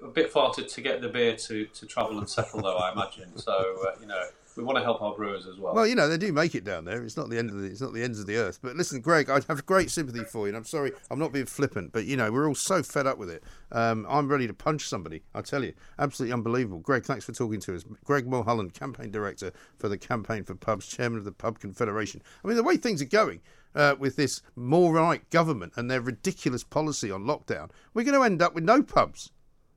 [0.04, 2.76] a bit far to, to get the beer to, to travel and settle, though.
[2.78, 3.38] I imagine.
[3.38, 3.54] So
[3.88, 4.24] uh, you know,
[4.58, 5.76] we want to help our brewers as well.
[5.76, 7.04] Well, you know they do make it down there.
[7.04, 8.58] It's not the end of the it's not the ends of the earth.
[8.62, 10.48] But listen, Greg, I have great sympathy for you.
[10.48, 13.20] And I'm sorry, I'm not being flippant, but you know we're all so fed up
[13.20, 13.43] with it.
[13.72, 15.22] Um, I'm ready to punch somebody.
[15.36, 16.80] I tell you, absolutely unbelievable.
[16.80, 17.86] Greg, thanks for talking to us.
[18.04, 22.24] Greg Mulholland, campaign director for the Campaign for Pubs, chairman of the Pub Confederation.
[22.43, 23.41] I mean, the way things are going.
[23.76, 28.24] Uh, with this more right government and their ridiculous policy on lockdown, we're going to
[28.24, 29.30] end up with no pubs.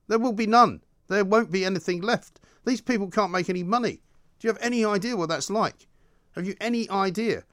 [0.09, 0.81] There will be none.
[1.09, 2.41] There won't be anything left.
[2.65, 4.01] These people can't make any money.
[4.41, 5.87] Do you have any idea what that's like?
[6.35, 7.45] Have you any idea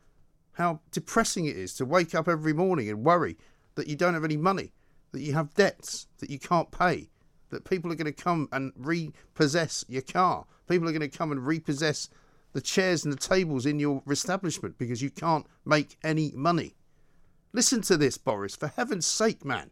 [0.53, 3.37] how depressing it is to wake up every morning and worry
[3.75, 4.71] that you don't have any money,
[5.11, 7.09] that you have debts that you can't pay,
[7.49, 11.31] that people are going to come and repossess your car, people are going to come
[11.31, 12.09] and repossess
[12.53, 16.75] the chairs and the tables in your establishment because you can't make any money?
[17.51, 19.71] Listen to this, Boris, for heaven's sake, man.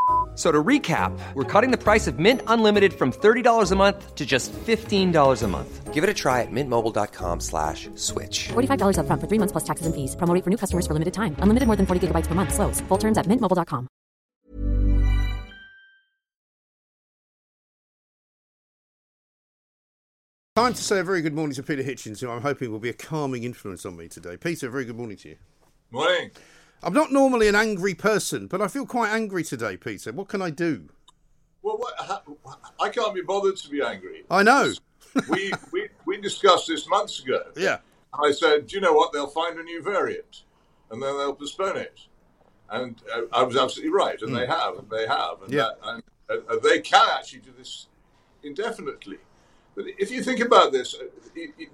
[0.31, 4.15] F- So to recap, we're cutting the price of Mint Unlimited from $30 a month
[4.15, 5.93] to just $15 a month.
[5.93, 8.47] Give it a try at mintmobile.com slash switch.
[8.53, 10.15] $45 upfront for three months plus taxes and fees.
[10.15, 11.35] Promo for new customers for limited time.
[11.39, 12.53] Unlimited more than 40 gigabytes per month.
[12.53, 12.79] Slows.
[12.87, 13.87] Full terms at mintmobile.com.
[20.55, 22.89] Time to say a very good morning to Peter Hitchens, who I'm hoping will be
[22.89, 24.37] a calming influence on me today.
[24.37, 25.37] Peter, a very good morning to you.
[25.91, 26.31] Morning.
[26.83, 30.11] I'm not normally an angry person, but I feel quite angry today, Peter.
[30.11, 30.89] What can I do?
[31.61, 31.93] Well, what,
[32.79, 34.23] I can't be bothered to be angry.
[34.31, 34.73] I know.
[35.29, 37.43] we, we we discussed this months ago.
[37.55, 37.79] Yeah.
[38.13, 39.13] I said, do you know what?
[39.13, 40.43] They'll find a new variant,
[40.89, 41.99] and then they'll postpone it.
[42.69, 45.51] And uh, I was absolutely right, and they have, and they have, and.
[45.51, 45.69] Yeah.
[45.83, 47.87] that, and uh, they can actually do this
[48.43, 49.17] indefinitely.
[49.75, 51.05] But if you think about this, uh,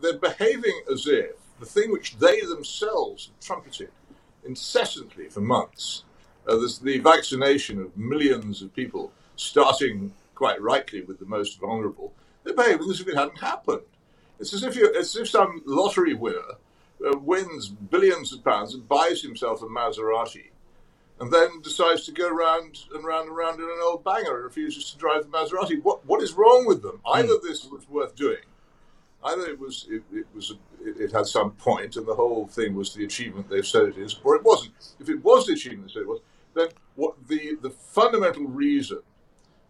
[0.01, 3.89] they're behaving as if the thing which they themselves have trumpeted
[4.45, 6.03] incessantly for months,
[6.47, 12.13] uh, this, the vaccination of millions of people, starting quite rightly with the most vulnerable,
[12.43, 13.81] they're behaving as if it hadn't happened.
[14.39, 16.55] It's as if you, it's as if some lottery winner
[17.05, 20.51] uh, wins billions of pounds and buys himself a Maserati,
[21.19, 24.43] and then decides to go round and round and round in an old banger and
[24.43, 25.81] refuses to drive the Maserati.
[25.81, 27.01] What what is wrong with them?
[27.05, 28.45] Either this was worth doing,
[29.23, 32.75] either it was it, it was it, it had some point, and the whole thing
[32.75, 34.73] was the achievement they've said it is, or it wasn't.
[34.99, 36.21] If it was the achievement they said it was,
[36.53, 38.99] then what the the fundamental reason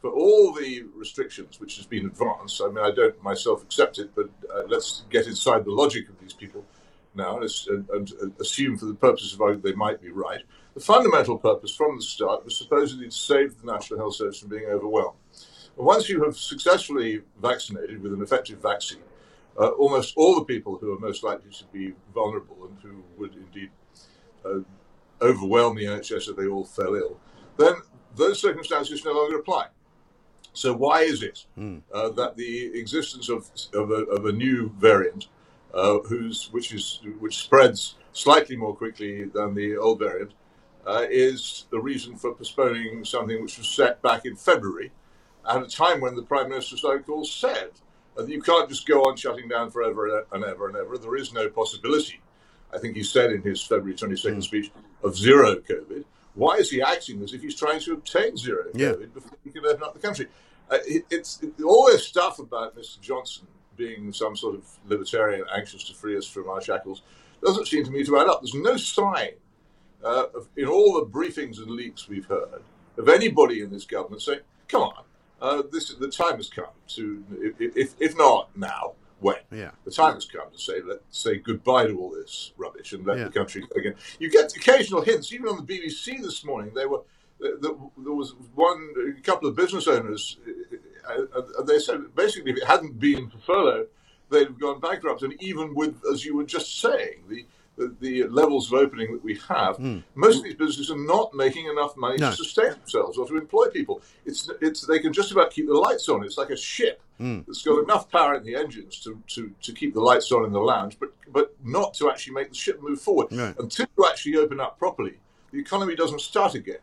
[0.01, 2.61] for all the restrictions which has been advanced.
[2.63, 6.19] I mean, I don't myself accept it, but uh, let's get inside the logic of
[6.19, 6.63] these people
[7.15, 10.41] now and, and, and assume, for the purposes of argument, they might be right.
[10.75, 14.49] The fundamental purpose from the start was supposedly to save the National Health Service from
[14.49, 15.17] being overwhelmed.
[15.75, 18.99] And once you have successfully vaccinated with an effective vaccine,
[19.57, 23.33] uh, almost all the people who are most likely to be vulnerable and who would
[23.35, 23.71] indeed
[24.45, 24.59] uh,
[25.21, 27.19] overwhelm the NHS if they all fell ill,
[27.57, 27.73] then
[28.15, 29.67] those circumstances no longer apply.
[30.53, 31.45] So why is it
[31.93, 35.27] uh, that the existence of of a, of a new variant,
[35.73, 35.97] uh,
[36.51, 40.31] which is which spreads slightly more quickly than the old variant,
[40.87, 44.91] uh, is the reason for postponing something which was set back in February,
[45.47, 47.71] at a time when the Prime Minister so called said
[48.25, 50.97] you can't just go on shutting down forever and ever and ever.
[50.97, 52.19] There is no possibility.
[52.73, 54.71] I think he said in his February 22nd speech
[55.03, 56.03] of zero COVID.
[56.33, 58.89] Why is he acting as if he's trying to obtain zero Yeah.
[58.89, 60.27] COVID before he can open up the country?
[60.69, 62.99] Uh, it, it's it, all this stuff about Mr.
[62.99, 63.47] Johnson
[63.77, 67.03] being some sort of libertarian anxious to free us from our shackles
[67.43, 68.41] doesn't seem to me to add up.
[68.41, 69.31] There's no sign
[70.03, 72.61] uh, of, in all the briefings and leaks we've heard
[72.97, 75.03] of anybody in this government saying, "Come on,
[75.41, 77.23] uh, this the time has come to
[77.59, 79.37] if, if, if not now, when?
[79.51, 79.71] Yeah.
[79.85, 83.17] The time has come to say let's say goodbye to all this rubbish and let
[83.17, 83.25] Yeah.
[83.25, 83.95] the country go again.
[84.19, 86.73] You get occasional hints, even on the BBC this morning.
[86.73, 87.01] They were
[87.39, 90.37] there, was one a couple of business owners.
[91.07, 93.85] Uh, uh, they said basically if it hadn't been for furlough,
[94.29, 95.21] they'd have gone bankrupt.
[95.21, 97.45] And even with, as you were just saying, the
[97.77, 99.79] the, levels of opening that we have,
[100.15, 102.31] most of these businesses are not making enough money No.
[102.31, 104.01] to sustain themselves or to employ people.
[104.25, 106.23] It's it's they can just about keep the lights on.
[106.23, 109.93] It's like a ship that's got enough power in the engines to, to, to keep
[109.93, 112.99] the lights on in the lounge, but but not to actually make the ship move
[113.01, 113.27] forward.
[113.31, 113.55] Right.
[113.59, 115.15] Until you actually open up properly,
[115.51, 116.77] the economy doesn't start again.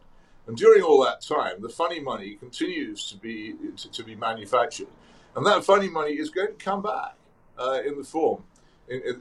[0.47, 4.89] And during all that time, the funny money continues to be to, to be manufactured,
[5.37, 7.15] and that funny money is going to come back
[7.59, 8.43] uh, in the form.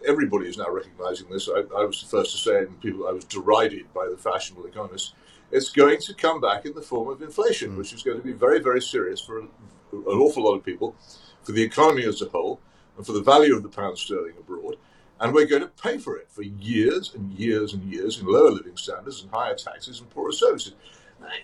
[0.05, 1.47] Everybody is now recognizing this.
[1.49, 4.18] I, I was the first to say it, and people I was derided by the
[4.18, 5.14] fashionable economists.
[5.51, 8.34] It's going to come back in the form of inflation, which is going to be
[8.34, 9.49] very, very serious for an
[9.93, 10.95] awful lot of people,
[11.43, 12.59] for the economy as a whole,
[12.97, 14.76] and for the value of the pound sterling abroad.
[15.20, 18.51] And we're going to pay for it for years and years and years in lower
[18.51, 20.74] living standards and higher taxes and poorer services.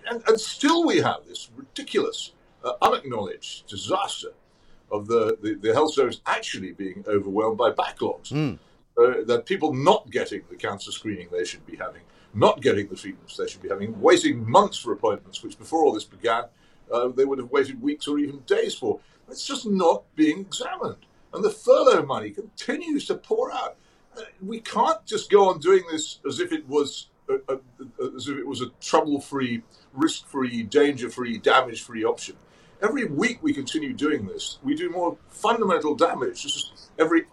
[0.09, 2.33] And, and still we have this ridiculous,
[2.65, 4.29] uh, unacknowledged disaster
[4.91, 8.31] of the, the, the health service actually being overwhelmed by backlogs.
[8.97, 12.01] Uh, that people not getting the cancer screening they should be having,
[12.33, 15.93] not getting the treatments they should be having, waiting months for appointments, which before all
[15.93, 16.43] this began,
[16.91, 18.99] uh, they would have waited weeks or even days for.
[19.29, 20.97] It's just not being examined.
[21.33, 23.77] And the furlough money continues to pour out.
[24.17, 27.55] Uh, We can't just go on doing this as if it was a, a,
[28.03, 29.61] a- as if it was a trouble-free,
[29.93, 32.35] risk-free, danger-free, damage-free option.
[32.81, 36.43] Every week we continue doing this, we do more fundamental damage.
[36.43, 37.25] Just every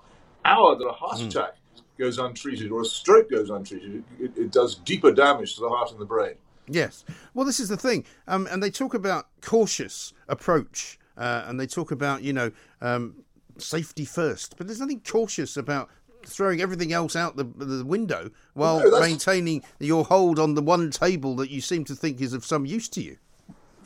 [0.44, 1.56] hour that a heart attack
[1.98, 5.90] goes untreated or a stroke goes untreated, it, it does deeper damage to the heart
[5.92, 6.34] and the brain.
[6.68, 7.04] Yes.
[7.32, 11.66] Well, this is the thing, um, and they talk about cautious approach, uh, and they
[11.66, 13.22] talk about you know um,
[13.58, 15.88] safety first, but there's nothing cautious about
[16.24, 20.90] throwing everything else out the, the window while No, maintaining your hold on the one
[20.90, 23.16] table that you seem to think is of some use to you.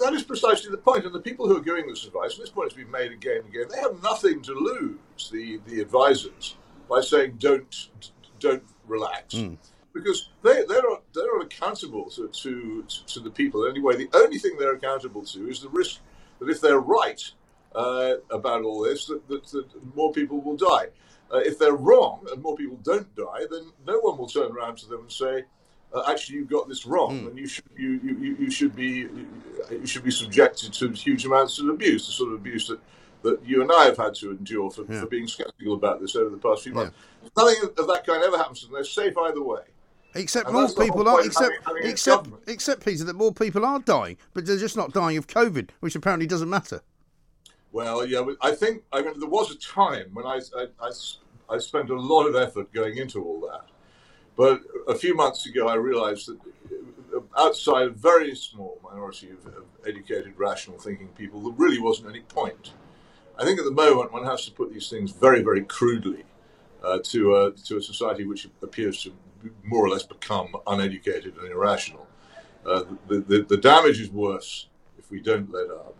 [0.00, 1.04] That is precisely the point.
[1.04, 3.38] and the people who are giving this advice, and this point has been made again
[3.44, 5.30] and again, they have nothing to lose.
[5.30, 6.56] The the advisors
[6.88, 7.88] by saying don't
[8.38, 9.34] don't relax,
[9.92, 13.96] because they they're not, they're not accountable to, to to the people anyway.
[13.96, 16.00] The only thing they're accountable to is the risk
[16.38, 17.22] that if they're right
[17.74, 20.88] uh, about all this, that, that, that more people will die.
[21.32, 24.76] Uh, if they're wrong and more people don't die, then no one will turn around
[24.78, 25.44] to them and say,
[25.92, 29.08] uh, "Actually, you got this wrong, and you should you, you, you- should be
[29.70, 32.80] you should be subjected to huge amounts of abuse, the sort of abuse that,
[33.22, 36.30] that you and I have had to endure for, for being sceptical about this over
[36.30, 36.96] the past few months.
[37.36, 38.74] Nothing of that kind ever happens to them.
[38.74, 39.60] They're safe either way.
[40.14, 43.32] Except more that's the whole people are except having- having except except Peter that more
[43.32, 46.80] people are dying, but they're just not dying of COVID, which apparently doesn't matter.
[47.72, 50.90] Well, yeah, I think I mean there was a time when I I
[51.48, 53.66] I spent a lot of effort going into all that,
[54.36, 56.38] but a few months ago I realised that
[57.16, 62.08] uh, outside a very small minority of, of educated, rational thinking people, there really wasn't
[62.08, 62.72] any point.
[63.38, 66.24] I think at the moment one has to put these things very, very crudely
[66.82, 69.12] uh, to a to a society which appears to
[69.64, 72.06] more or less become uneducated and irrational.
[72.66, 74.68] Uh, the, the the damage is worse
[74.98, 75.94] if we don't let up,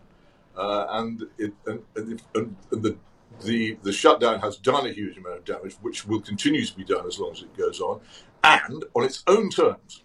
[0.55, 2.97] uh, and it and, and, if, and, and the
[3.43, 6.83] the the shutdown has done a huge amount of damage, which will continue to be
[6.83, 8.01] done as long as it goes on,
[8.43, 10.03] and on its own terms.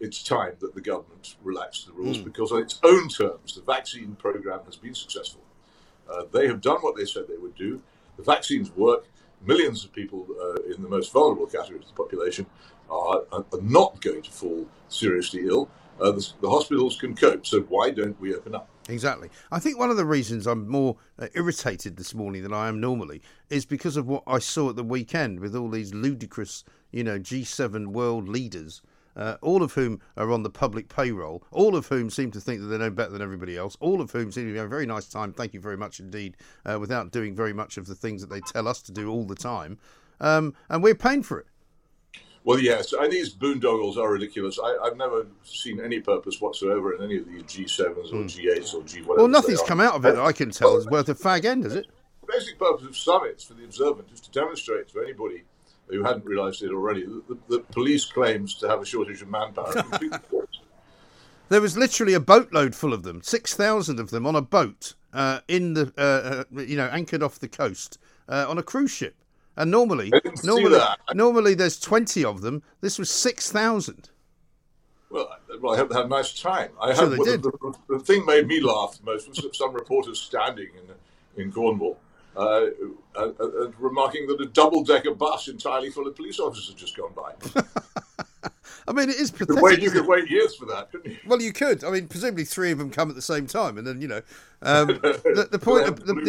[0.00, 4.14] It's time that the government relax the rules because, on its own terms, the vaccine
[4.14, 5.42] program has been successful.
[6.08, 7.82] Uh, they have done what they said they would do.
[8.16, 9.06] The vaccines work.
[9.44, 12.46] Millions of people uh, in the most vulnerable categories of the population
[12.90, 15.68] are, are are not going to fall seriously ill.
[16.00, 17.44] Uh, the, the hospitals can cope.
[17.46, 18.68] So why don't we open up?
[18.88, 19.28] Exactly.
[19.52, 22.80] I think one of the reasons I'm more uh, irritated this morning than I am
[22.80, 23.20] normally
[23.50, 27.18] is because of what I saw at the weekend with all these ludicrous, you know,
[27.18, 28.80] G7 world leaders,
[29.14, 32.62] uh, all of whom are on the public payroll, all of whom seem to think
[32.62, 34.74] that they know better than everybody else, all of whom seem to be having a
[34.74, 37.94] very nice time, thank you very much indeed, uh, without doing very much of the
[37.94, 39.76] things that they tell us to do all the time.
[40.18, 41.46] Um, and we're paying for it.
[42.48, 44.58] Well, yes, and these boondoggles are ridiculous.
[44.58, 48.82] I, I've never seen any purpose whatsoever in any of these G7s or G8s or
[48.84, 49.24] G whatever.
[49.24, 51.66] Well, nothing's come out of it that I can tell is worth a fag end,
[51.66, 51.88] is it?
[52.22, 55.42] The basic purpose of summits for the observant is to demonstrate to anybody
[55.88, 59.68] who hadn't realised it already that the, police claims to have a shortage of manpower.
[59.68, 60.60] are completely false.
[61.50, 64.94] There was literally a boatload full of them, six thousand of them on a boat
[65.12, 68.90] uh, in the, uh, uh, you know, anchored off the coast uh, on a cruise
[68.90, 69.16] ship.
[69.58, 70.78] And normally, I didn't see normally,
[71.14, 72.62] normally there's twenty of them.
[72.80, 74.08] This was six thousand.
[75.10, 76.70] well, uh, well, I hope they had a nice time.
[76.80, 77.42] I Sure hope they did.
[77.42, 81.50] The, the, the thing made me laugh the most was some reporters standing in in
[81.50, 81.98] Cornwall.
[82.36, 82.66] Uh,
[83.16, 87.12] uh, uh, remarking that a double-decker bus entirely full of police officers had just gone
[87.12, 87.32] by.
[88.88, 89.62] I mean, it is pathetic.
[89.62, 91.18] wait, you could wait years for that, couldn't you?
[91.26, 91.84] Well, you could.
[91.84, 94.22] I mean, presumably three of them come at the same time, and then you know.
[94.62, 96.24] Um, the, the point, the, the, the,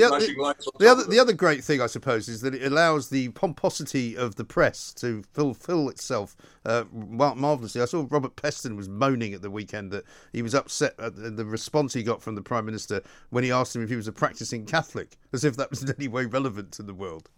[0.77, 4.15] the other, of the other great thing, I suppose, is that it allows the pomposity
[4.17, 6.35] of the press to fulfil itself
[6.65, 7.81] uh, marvelously.
[7.81, 10.03] I saw Robert Peston was moaning at the weekend that
[10.33, 13.51] he was upset at the, the response he got from the prime minister when he
[13.51, 16.25] asked him if he was a practicing Catholic, as if that was in any way
[16.25, 17.29] relevant to the world.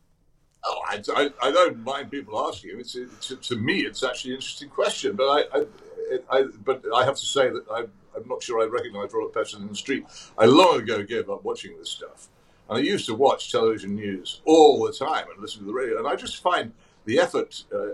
[0.63, 2.79] Oh, I, I, I don't mind people asking.
[2.79, 5.15] It's, it's to me, it's actually an interesting question.
[5.15, 7.79] But I, I, I but I have to say that I,
[8.15, 10.05] I'm not sure I recognise Robert Peston in the street.
[10.37, 12.27] I long ago gave up watching this stuff,
[12.69, 15.97] and I used to watch television news all the time and listen to the radio.
[15.97, 16.73] And I just find
[17.05, 17.93] the effort uh,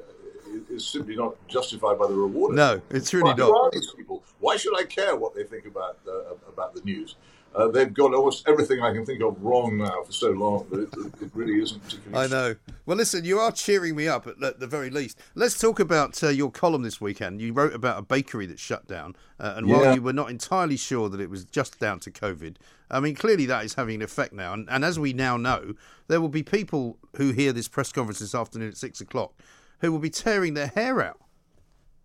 [0.70, 2.56] is simply not justified by the reward.
[2.56, 3.72] No, it's really are not.
[3.72, 4.24] these people?
[4.40, 7.16] Why should I care what they think about uh, about the news?
[7.56, 10.82] Uh, they've got almost everything I can think of wrong now for so long that
[10.82, 12.26] it, it, really isn't particularly.
[12.26, 12.56] I know.
[12.86, 15.20] Well, listen, you are cheering me up at, at the very least.
[15.34, 17.42] Let's talk about uh, your column this weekend.
[17.42, 20.78] You wrote about a bakery that shut down, uh, and while you were not entirely
[20.78, 22.58] sure that it was just down to COVID,
[22.92, 24.54] I mean, clearly that is having an effect now.
[24.54, 25.74] And, and as we now know,
[26.08, 29.34] there will be people who hear this press conference this afternoon at six o'clock
[29.80, 31.20] who will be tearing their hair out.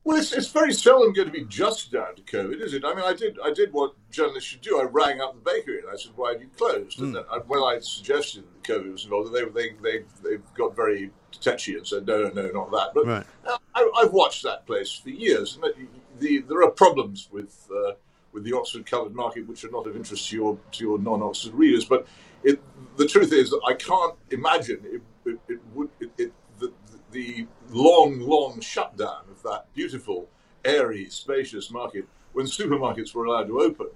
[0.04, 2.84] Well, it's, it's very seldom going to be just down to COVID, is it?
[2.84, 4.80] I mean, I did I did what journalists should do.
[4.80, 7.38] I rang up the bakery and I said, "Why have you closed?" And then, uh,
[7.46, 11.86] when I suggested that COVID was involved, they they they they got very touchy and
[11.86, 13.26] said, "No, no, no, not that." But Right.
[13.46, 15.86] uh, I, I've watched that place for years, and the,
[16.18, 17.92] the, there are problems with uh,
[18.32, 21.54] with the Oxford covered market which are not of interest to your to your non-Oxford
[21.54, 21.84] readers.
[21.84, 22.08] But
[22.42, 22.60] it,
[22.96, 25.90] the truth is that I can't imagine it, it, it would
[26.58, 26.72] the,
[27.12, 30.28] the long, long shutdown that beautiful,
[30.64, 33.88] airy, spacious market when supermarkets were allowed to open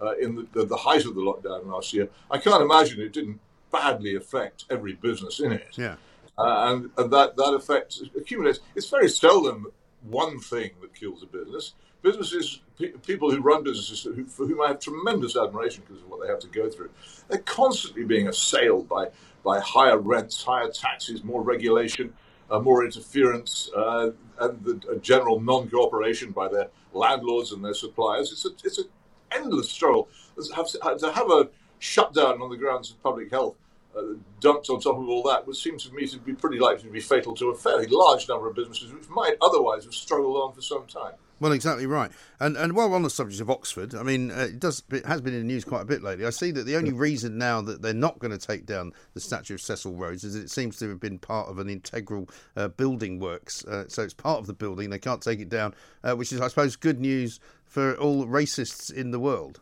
[0.00, 2.08] uh, in the, the, the height of the lockdown last year.
[2.30, 3.40] I can't imagine it didn't
[3.72, 5.76] badly affect every business in it.
[5.76, 5.96] Yeah.
[6.36, 8.60] Uh, and, and that, that effect accumulates.
[8.76, 9.66] It's very seldom
[10.02, 11.74] one thing that kills a business.
[12.00, 16.08] Businesses, pe- people who run businesses who, for whom I have tremendous admiration because of
[16.08, 16.90] what they have to go through,
[17.28, 19.08] they're constantly being assailed by,
[19.42, 22.14] by higher rents, higher taxes, more regulation,
[22.60, 28.32] more interference, uh, and the general non cooperation by their landlords and their suppliers.
[28.32, 28.88] It's a, it's an
[29.32, 30.08] endless struggle.
[30.36, 33.56] To have, a shutdown on the grounds of public health
[33.96, 34.02] uh,
[34.40, 36.90] dumped on top of all that would seem to me to be pretty likely to
[36.90, 40.52] be fatal to a fairly large number of businesses which might otherwise have struggled on
[40.52, 41.14] for some time.
[41.40, 42.10] Well, exactly right.
[42.40, 45.06] And and while we're on the subject of Oxford, I mean, uh, it does it
[45.06, 46.26] has been in the news quite a bit lately.
[46.26, 49.20] I see that the only reason now that they're not going to take down the
[49.20, 52.28] statue of Cecil Rhodes is that it seems to have been part of an integral
[52.56, 53.64] uh, building works.
[53.64, 56.40] Uh, so it's part of the building; they can't take it down, uh, which is,
[56.40, 59.60] I suppose, good news for all racists in the world.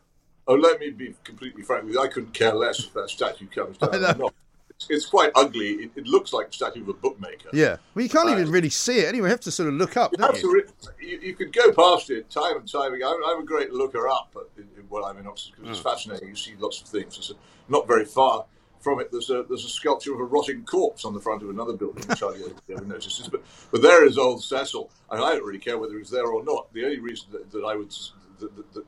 [0.48, 2.00] Oh, let me be completely frank with you.
[2.00, 4.30] I couldn't care less if that statue comes down
[4.78, 4.86] I know.
[4.86, 4.96] or not.
[4.96, 5.68] It's, quite ugly.
[5.84, 7.48] It, it looks like the statue of a bookmaker.
[7.52, 9.28] Yeah, well, you can't Uh, even really see it anyway.
[9.28, 10.12] You have to sort of look up.
[10.12, 10.64] You, don't have to re-
[11.06, 13.08] you, you could go past it time and time again.
[13.08, 15.90] I'm, I'm a great looker up at, in, in, I'm in Oxford because it's Mm.
[15.90, 16.28] fascinating.
[16.28, 17.16] You see lots of things.
[17.18, 17.34] It's a,
[17.68, 18.44] not very far
[18.80, 19.10] from it.
[19.10, 22.04] There's a there's a sculpture of a rotting corpse on the front of another building,
[22.06, 23.28] which hardly anybody ever notices.
[23.28, 26.44] But but there is old Cecil, and I don't really care whether he's there or
[26.44, 26.72] not.
[26.72, 27.90] The only reason that, that I would
[28.38, 28.84] that, that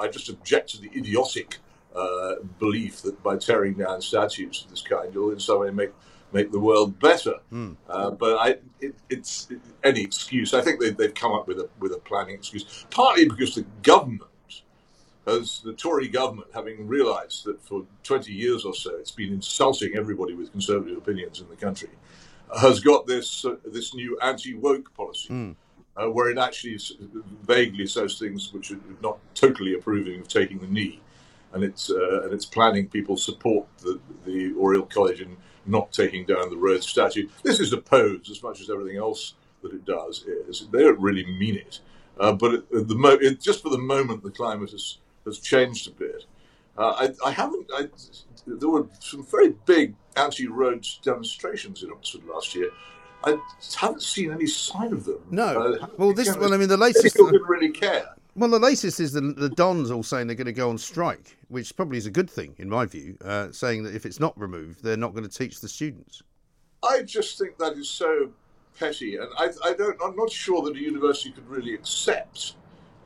[0.00, 1.58] I just object to the idiotic
[1.98, 5.92] uh, belief that by tearing down statues of this kind, you'll in some way make
[6.32, 7.34] make the world better.
[7.50, 7.72] Hmm.
[7.88, 10.54] Uh, but I, it, it's it, any excuse.
[10.54, 13.64] I think they, they've come up with a with a planning excuse, partly because the
[13.82, 14.22] government,
[15.26, 19.96] as the Tory government, having realised that for 20 years or so it's been insulting
[19.96, 21.90] everybody with conservative opinions in the country,
[22.60, 25.28] has got this uh, this new anti woke policy.
[25.28, 25.52] Hmm.
[25.96, 26.78] Uh, where it actually
[27.42, 31.00] vaguely says things which are not totally approving of taking the knee,
[31.52, 35.36] and it's uh, and it's planning people support the the Oriel College in
[35.66, 37.28] not taking down the Rhodes statue.
[37.42, 40.66] This is a pose as much as everything else that it does is.
[40.70, 41.80] They don't really mean it,
[42.18, 45.88] uh, but it, the mo- it, just for the moment, the climate has has changed
[45.88, 46.24] a bit.
[46.76, 47.68] Uh, I, I haven't.
[47.74, 47.88] I,
[48.46, 52.70] there were some very big anti-Rhodes demonstrations in Oxford last year.
[53.24, 53.36] I
[53.76, 55.20] haven't seen any sign of them.
[55.30, 55.74] No.
[55.82, 56.34] Uh, well, this.
[56.36, 57.16] Well, I mean, the latest.
[57.16, 58.14] People didn't really care.
[58.36, 61.36] Well, the latest is the, the Dons all saying they're going to go on strike,
[61.48, 64.38] which probably is a good thing in my view, uh, saying that if it's not
[64.38, 66.22] removed, they're not going to teach the students.
[66.88, 68.30] I just think that is so
[68.78, 69.98] petty, and I, I don't.
[70.04, 72.54] I'm not sure that a university could really accept,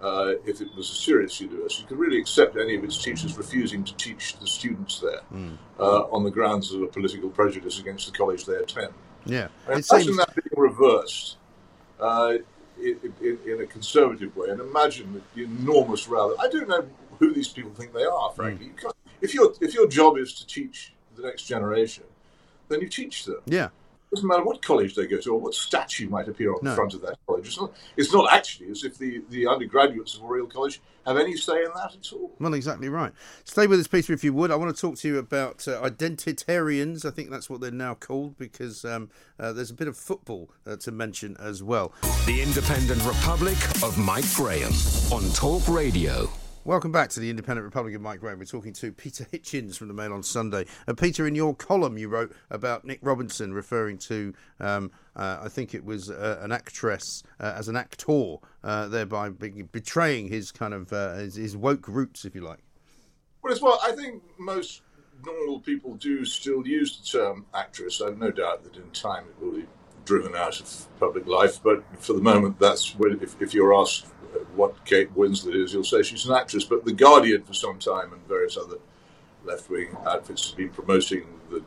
[0.03, 3.83] uh, if it was a serious university, could really accept any of its teachers refusing
[3.85, 5.21] to teach the students there
[5.81, 8.93] uh, on the grounds of a political prejudice against the college they attend.
[9.25, 10.17] Yeah, And it imagine seems.
[10.19, 11.39] that being reversed.
[11.99, 12.35] Uh,
[12.83, 16.35] in, in, a conservative way and imagine the enormous row.
[16.41, 16.87] I don't know
[17.19, 18.33] who these people think they are.
[18.33, 18.73] Frankly, hmm.
[18.73, 22.05] you can't, if your if your job is to teach the next generation,
[22.69, 23.41] then you teach them.
[23.47, 23.69] Yeah.
[24.13, 26.71] Doesn't matter what college they go to or what statue might appear on No.
[26.71, 27.47] the front of that college.
[27.47, 31.17] It's not, it's not actually as if the, the undergraduates of a real college have
[31.17, 32.31] any say in that at all.
[32.39, 33.13] Well, exactly right.
[33.45, 34.51] Stay with us, Peter, if you would.
[34.51, 37.05] I want to talk to you about uh, identitarians.
[37.05, 39.11] I think that's what they're now called because um,
[39.41, 41.93] uh, there's a bit of football uh, to mention as well.
[42.27, 44.73] The Independent Republic of Mike Graham
[45.11, 46.29] on Talk Radio.
[46.65, 48.39] Welcome back to the Independent Republic of Mike Graham.
[48.39, 50.65] We're talking to Peter Hitchens from the Mail on Sunday.
[50.87, 55.49] Uh, Peter, in your column, you wrote about Nick Robinson referring to, um, uh, I
[55.49, 60.53] think it was uh, an actress uh, as an actor, uh, thereby be- betraying his
[60.53, 62.61] kind of uh, his, his woke roots, if you like.
[63.43, 64.83] Well, as well, I think most
[65.27, 68.01] normal people do still use the term actress.
[68.01, 69.67] I have no doubt that in time it will be
[70.05, 74.07] driven out of public life, but for the moment, that's if, if you're asked
[74.55, 76.65] what Kate Winslet is, you'll say she's an actress.
[76.65, 78.79] But The Guardian, for some time, and various other
[79.45, 81.63] left wing outfits have been promoting the,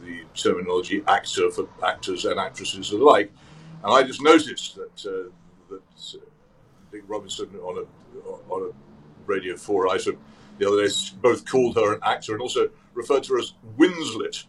[0.00, 3.30] the terminology actor for actors and actresses alike.
[3.84, 5.30] And I just noticed that, uh,
[5.70, 6.24] that uh,
[6.92, 8.74] Nick Robinson on a, on a
[9.26, 10.18] Radio 4 item
[10.58, 14.44] the other day both called her an actor and also referred to her as Winslet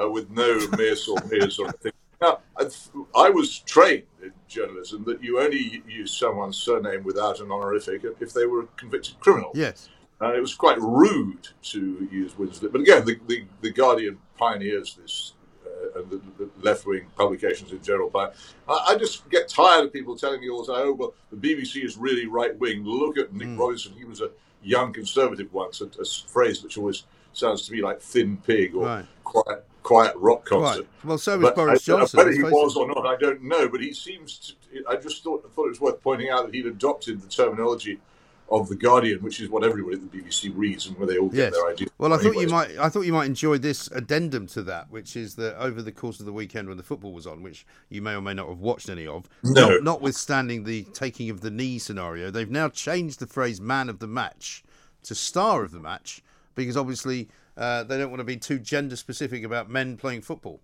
[0.00, 1.92] uh, with no miss or miss or anything.
[2.20, 2.68] Now, I,
[3.16, 8.32] I was trained in journalism that you only use someone's surname without an honorific if
[8.32, 9.50] they were a convicted criminal.
[9.54, 9.88] Yes.
[10.22, 12.70] Uh, it was quite rude to use Winslet.
[12.72, 15.32] But again, the, the, the Guardian pioneers this,
[15.66, 18.10] uh, and the, the left wing publications in general.
[18.10, 18.36] But
[18.68, 21.36] I, I just get tired of people telling me all the time, oh, well, the
[21.36, 22.84] BBC is really right wing.
[22.84, 23.92] Look at Nick Robinson.
[23.98, 24.30] He was a
[24.62, 28.86] young conservative once, a, a phrase which always sounds to me like thin pig or
[28.86, 29.06] Right.
[29.24, 30.80] quiet, quiet rock concert.
[30.80, 31.04] Right.
[31.04, 32.18] Well, so was But Boris I- Johnson.
[32.18, 32.78] Whether he was it.
[32.80, 33.68] or not, I don't know.
[33.68, 34.56] But he seems.
[34.72, 38.00] To, I just thought thought it was worth pointing out that he'd adopted the terminology
[38.50, 41.28] of the Guardian, which is what everybody at the BBC reads and where they all
[41.28, 41.52] get Yes.
[41.54, 41.90] their ideas.
[41.96, 42.76] Well, I thought you might.
[42.78, 46.18] I thought you might enjoy this addendum to that, which is that over the course
[46.20, 48.58] of the weekend when the football was on, which you may or may not have
[48.60, 49.68] watched any of, No.
[49.68, 53.98] not, notwithstanding the taking of the knee scenario, they've now changed the phrase "man of
[53.98, 54.62] the match"
[55.04, 56.22] to "star of the match"
[56.54, 60.60] because obviously uh, they don't want to be too gender specific about men playing football.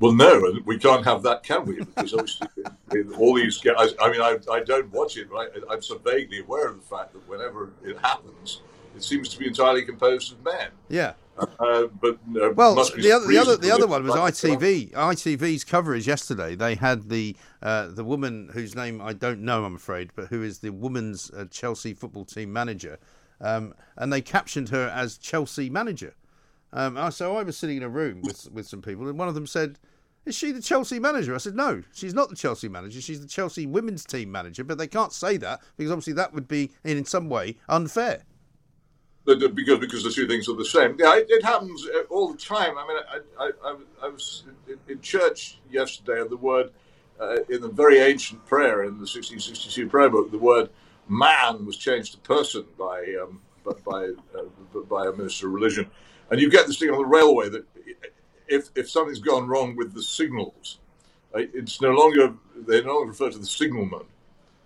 [0.00, 1.76] Well, no, and we can't have that, can we?
[1.76, 2.48] Because obviously,
[3.16, 3.58] all these.
[3.58, 5.36] guys- I mean, I, I don't watch it, but
[5.70, 8.62] I, I'm so vaguely aware of the fact that whenever it happens,
[8.96, 10.70] it seems to be entirely composed of men.
[10.88, 11.12] Yeah.
[11.38, 14.90] Uh, but uh, Well, must be the other, the other, the other one was ITV.
[14.92, 16.54] ITV's coverage yesterday.
[16.54, 20.42] They had the uh, the woman whose name I don't know, I'm afraid, but who
[20.42, 22.98] is the women's uh, Chelsea football team manager,
[23.42, 26.14] um, and they captioned her as Chelsea manager.
[26.72, 29.34] Um, so I was sitting in a room with with some people, and one of
[29.34, 29.78] them said.
[30.24, 31.34] Is she the Chelsea manager?
[31.34, 33.00] I said, no, she's not the Chelsea manager.
[33.00, 34.62] She's the Chelsea women's team manager.
[34.62, 38.22] But they can't say that because obviously that would be, in some way, unfair.
[39.24, 40.94] because because the two things are the same.
[40.96, 42.78] Yeah, it, it happens uh, all the time.
[42.78, 42.98] I mean,
[43.36, 46.70] I, I, I, was in, in church yesterday, and the word
[47.20, 50.70] uh, in the very ancient prayer in the 1662 prayer book, the word
[51.08, 54.04] "man" was changed to "person" by um, by by,
[54.38, 55.90] uh, by a minister of religion,
[56.30, 57.64] and you get this thing on the railway that
[58.48, 60.78] if if something's gone wrong with the signals,
[61.34, 64.04] uh, it's no longer they no longer refer to the signalman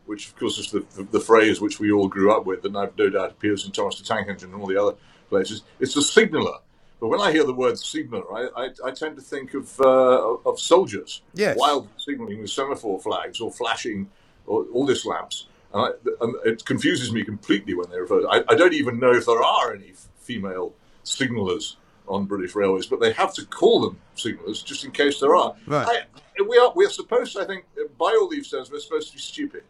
[0.07, 2.77] which of course is the, the, the phrase which we all grew up with, and
[2.79, 4.95] I've no doubt appears in Thomas the Tank Engine and all the other
[5.29, 5.63] places.
[5.81, 6.59] It's the signaller.
[7.01, 10.35] But when I hear the word signaller, I, I, I tend to think of uh,
[10.47, 11.59] of soldiers, Yes.
[11.59, 14.09] wild signalling with semaphore flags or flashing
[14.47, 15.49] or all this lamps.
[15.81, 19.13] I, and it confuses me completely when they refer to I, I don't even know
[19.13, 20.75] if there are any f- female
[21.05, 21.77] signallers
[22.09, 25.55] on British railways, but they have to call them signallers just in case there are.
[25.67, 25.87] Right.
[25.89, 27.65] I, we are we are supposed, I think,
[27.99, 29.65] by all these terms, we're supposed to be stupid.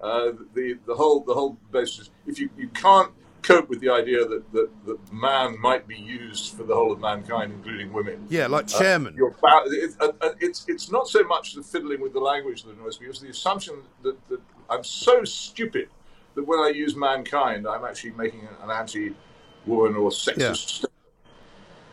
[0.00, 2.10] Uh, the the whole the whole basis.
[2.26, 3.10] If you, you can't
[3.42, 7.00] cope with the idea that, that that man might be used for the whole of
[7.00, 8.26] mankind, including women.
[8.28, 9.16] Yeah, like uh, chairman.
[9.40, 12.76] bound, it, uh, uh, it's it's not so much the fiddling with the language that
[12.76, 15.88] annoys me, it's the assumption that, that I'm so stupid
[16.34, 20.84] that when I use mankind, I'm actually making an anti-woman or sexist.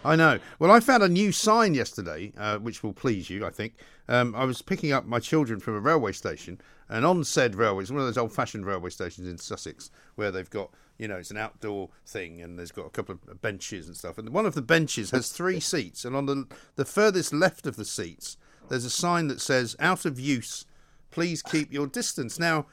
[0.05, 0.39] I know.
[0.59, 3.75] Well, I found a new sign yesterday, uh, which will please you, I think.
[4.09, 6.59] Um, I was picking up my children from a railway station,
[6.89, 10.49] and on said railway, it's one of those old-fashioned railway stations in Sussex, where they've
[10.49, 13.95] got, you know, it's an outdoor thing, and there's got a couple of benches and
[13.95, 14.17] stuff.
[14.17, 17.77] And one of the benches has three seats, and on the the furthest left of
[17.77, 18.35] the seats,
[18.67, 20.65] there's a sign that says "Out of use.
[21.13, 22.65] Please keep your distance." Now.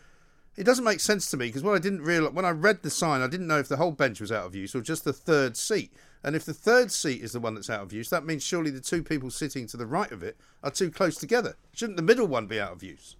[0.57, 2.91] It doesn't make sense to me because what I didn't realize when I read the
[2.91, 5.13] sign, I didn't know if the whole bench was out of use or just the
[5.13, 5.93] third seat.
[6.23, 8.71] And if the third seat is the one that's out of use, that means surely
[8.71, 11.57] the two people sitting to the right of it are too close together.
[11.73, 13.17] Shouldn't the middle one be out of use?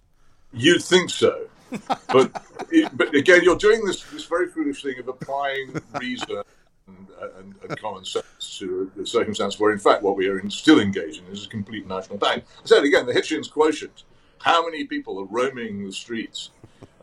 [0.53, 1.47] You'd think so,
[2.11, 6.43] but it, but again, you're doing this this very foolish thing of applying reason
[6.87, 7.07] and,
[7.37, 10.79] and, and common sense to a circumstance where, in fact, what we are in, still
[10.79, 12.45] engaged in is a complete national panic.
[12.63, 14.03] I said again, the Hitchens quotient.
[14.43, 16.51] How many people are roaming the streets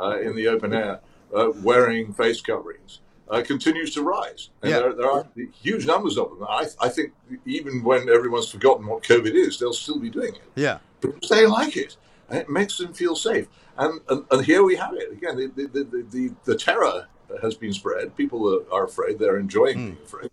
[0.01, 1.01] uh, in the open air
[1.35, 3.01] uh, wearing face coverings?
[3.31, 4.49] Uh, continues to rise.
[4.63, 4.79] And Yeah.
[4.81, 5.27] there, there are
[5.63, 6.45] huge numbers of them.
[6.49, 7.13] I, I think
[7.45, 10.79] even when everyone's forgotten what COVID is, they'll still be doing it Yeah.
[11.03, 11.97] because they like it
[12.31, 13.47] and it makes them feel safe.
[13.77, 15.37] And and, and here we have it again.
[15.37, 17.07] The the, the, the, the terror
[17.43, 18.17] has been spread.
[18.17, 19.19] People are, are afraid.
[19.19, 20.31] They're enjoying being afraid,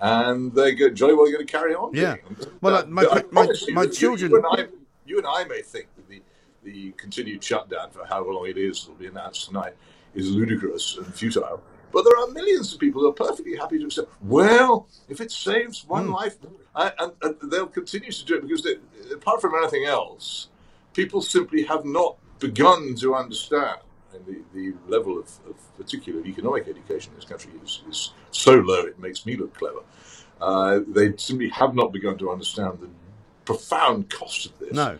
[0.00, 1.90] and they get jolly well going to carry on.
[1.92, 2.16] Yeah.
[2.62, 4.66] Well, uh, my- my- my that you- children- You, and I,
[5.04, 5.88] you and I may think
[6.64, 9.74] the continued shutdown for however long it is that will be announced tonight
[10.14, 11.62] is ludicrous and futile.
[11.92, 14.10] But there are millions of people who are perfectly happy to accept.
[14.22, 16.12] Well, if it saves one Hmm.
[16.12, 16.36] life,
[16.74, 18.76] and, and, and they'll continue to do it because, they,
[19.14, 20.48] apart from anything else,
[20.92, 23.78] people simply have not begun to understand.
[24.12, 28.54] And the, the level of, of particular economic education in this country is, is so
[28.54, 29.80] low it makes me look clever.
[30.40, 32.88] Uh, they simply have not begun to understand the
[33.44, 34.72] profound cost of this.
[34.72, 34.98] No.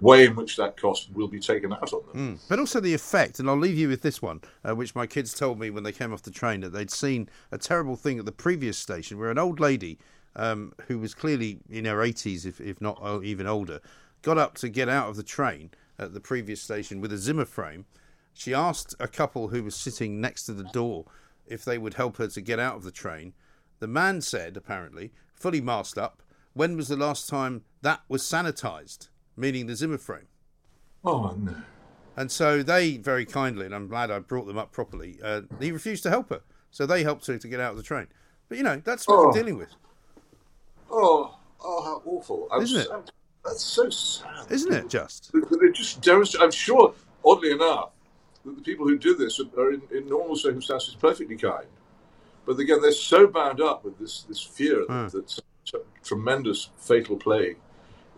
[0.00, 2.36] Way in which that cost will be taken out on them.
[2.36, 2.48] Mm.
[2.48, 5.34] But also the effect, and I'll leave you with this one, uh, which my kids
[5.34, 8.24] told me when they came off the train that they'd seen a terrible thing at
[8.24, 9.98] the previous station where an old lady
[10.36, 13.80] um, who was clearly in her 80s, if, if not even older,
[14.22, 17.44] got up to get out of the train at the previous station with a Zimmer
[17.44, 17.86] frame.
[18.32, 21.06] She asked a couple who was sitting next to the door
[21.46, 23.34] if they would help her to get out of the train.
[23.80, 26.22] The man said, apparently, fully masked up,
[26.52, 29.08] when was the last time that was sanitised?
[29.38, 30.26] Meaning the Zimmer frame.
[31.04, 31.54] Oh, no.
[32.16, 35.70] And so they very kindly, and I'm glad I brought them up properly, uh, he
[35.70, 36.40] refused to help her.
[36.72, 38.08] So they helped her to get out of the train.
[38.48, 39.26] But you know, that's what Oh.
[39.26, 39.68] we're dealing with,
[40.90, 42.48] Oh, oh, how awful!
[42.50, 42.86] I'm Isn't it?
[42.88, 43.04] so-
[43.44, 44.50] that's so sad.
[44.50, 44.88] isn't it?
[44.88, 46.42] Just It just demonstrates.
[46.42, 47.90] I'm sure, oddly enough,
[48.44, 51.66] that the people who do this are- in, in normal circumstances perfectly kind.
[52.44, 55.06] But again, they're so bound up with this this fear Hmm.
[55.08, 55.30] that, that
[55.64, 57.58] some tremendous fatal plague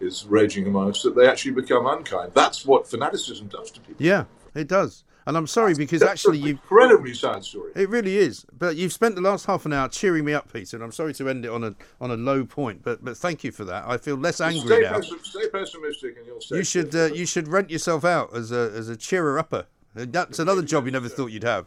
[0.01, 2.32] is raging amongst us that they actually become unkind.
[2.34, 4.05] That's what fanaticism does to people.
[4.05, 4.24] yeah,
[4.55, 5.05] it does.
[5.26, 7.70] And I'm sorry because That's actually an you incredibly sad story.
[7.76, 8.46] It really is.
[8.53, 11.12] But you've spent the last half an hour cheering me up, Peter, and I'm sorry
[11.14, 12.82] to end it on a on a low point.
[12.82, 13.84] But but thank you for that.
[13.86, 14.94] I feel less angry stay, now.
[14.98, 16.57] pessim- stay pessimistic, and you'll stay.
[16.57, 19.66] You should uh, you should rent yourself out as a as a cheerer upper.
[19.94, 21.66] That's another job you never thought you'd have.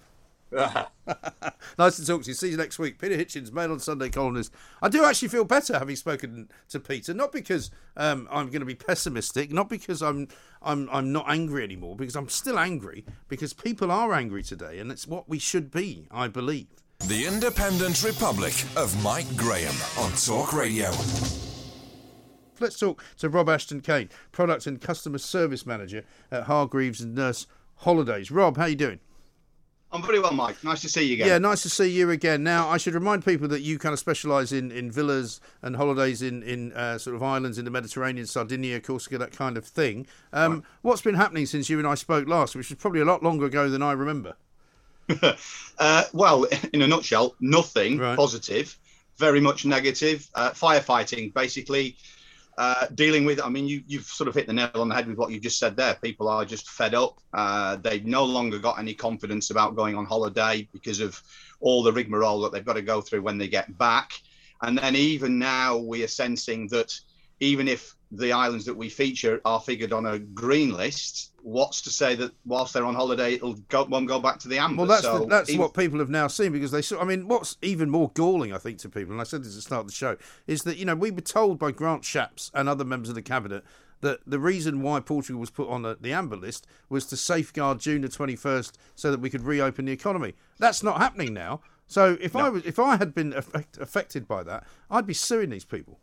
[1.78, 2.34] nice to talk to you.
[2.34, 3.00] See you next week.
[3.00, 4.54] Peter Hitchens, Mail on Sunday columnist.
[4.82, 8.66] I do actually feel better having spoken to Peter, not because um, I'm going to
[8.66, 10.28] be pessimistic, not because I'm
[10.62, 14.92] I'm I'm not angry anymore, because I'm still angry because people are angry today, and
[14.92, 16.68] it's what we should be, I believe.
[17.08, 20.90] The Independent Republic of Mike Graham on Talk Radio.
[22.60, 27.46] Let's talk to Rob Aston-Kane, product and customer service manager at Hargreaves and Nurse
[27.78, 28.32] Holidays.
[28.32, 29.00] Rob, how you doing?
[29.94, 30.62] I'm very well, Mike.
[30.64, 31.28] Nice to see you again.
[31.28, 32.44] Yeah, nice to see you again.
[32.44, 36.24] Now, I should remind people that you kind of specialise in, in villas and holidays
[36.24, 40.08] in in uh, sort of islands in the Mediterranean, Sardinia, Corsica, that kind of thing.
[40.34, 43.22] Um, What's been happening since you and I spoke last, which was probably a lot
[43.22, 44.36] longer ago than I remember?
[45.80, 48.16] Uh, well, in a nutshell, nothing Right.
[48.16, 48.78] positive,
[49.18, 50.28] very much negative.
[50.36, 51.98] Uh, firefighting, basically,
[52.58, 53.42] uh, dealing with.
[53.42, 55.40] I mean, you, you've sort of hit the nail on the head with what you
[55.40, 55.96] just said there.
[55.96, 57.20] People are just fed up.
[57.34, 61.22] Uh, they've no longer got any confidence about going on holiday because of
[61.60, 64.12] all the rigmarole that they've got to go through when they get back.
[64.62, 66.98] And then even now, we are sensing that
[67.40, 71.90] even if the islands that we feature are figured on a green list, what's to
[71.90, 74.78] say that whilst they're on holiday, it'll go, won't go back to the amber?
[74.80, 77.00] Well, that's So the, that's even- what people have now seen because they saw.
[77.00, 79.56] I mean, what's even more galling, I think, to people, and I said this at
[79.58, 80.18] the start of the show,
[80.48, 83.22] is that you know we were told by Grant Shapps and other members of the
[83.22, 83.64] cabinet
[84.02, 87.80] that the reason why Portugal was put on the, the amber list was to safeguard
[87.80, 90.34] June the twenty first so that we could reopen the economy.
[90.60, 91.62] That's not happening now.
[91.88, 95.50] So if I was if I had been affect, affected by that, I'd be suing
[95.52, 96.00] these people.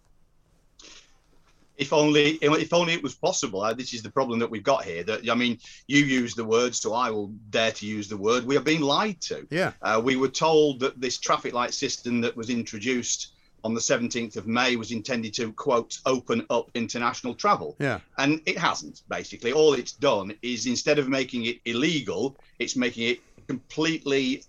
[1.80, 4.84] If only if only it was possible uh, this is the problem that we've got
[4.84, 5.58] here that i mean
[5.88, 8.82] you use the word so i will dare to use the word we are being
[8.82, 9.72] lied to Yeah.
[9.82, 13.32] uh, we were told that this traffic light system that was introduced
[13.64, 18.00] on the 17th of may was intended to quote open up international travel Yeah.
[18.18, 23.04] and it hasn't basically all it's done is instead of making it illegal it's making
[23.12, 23.18] it
[23.48, 24.44] completely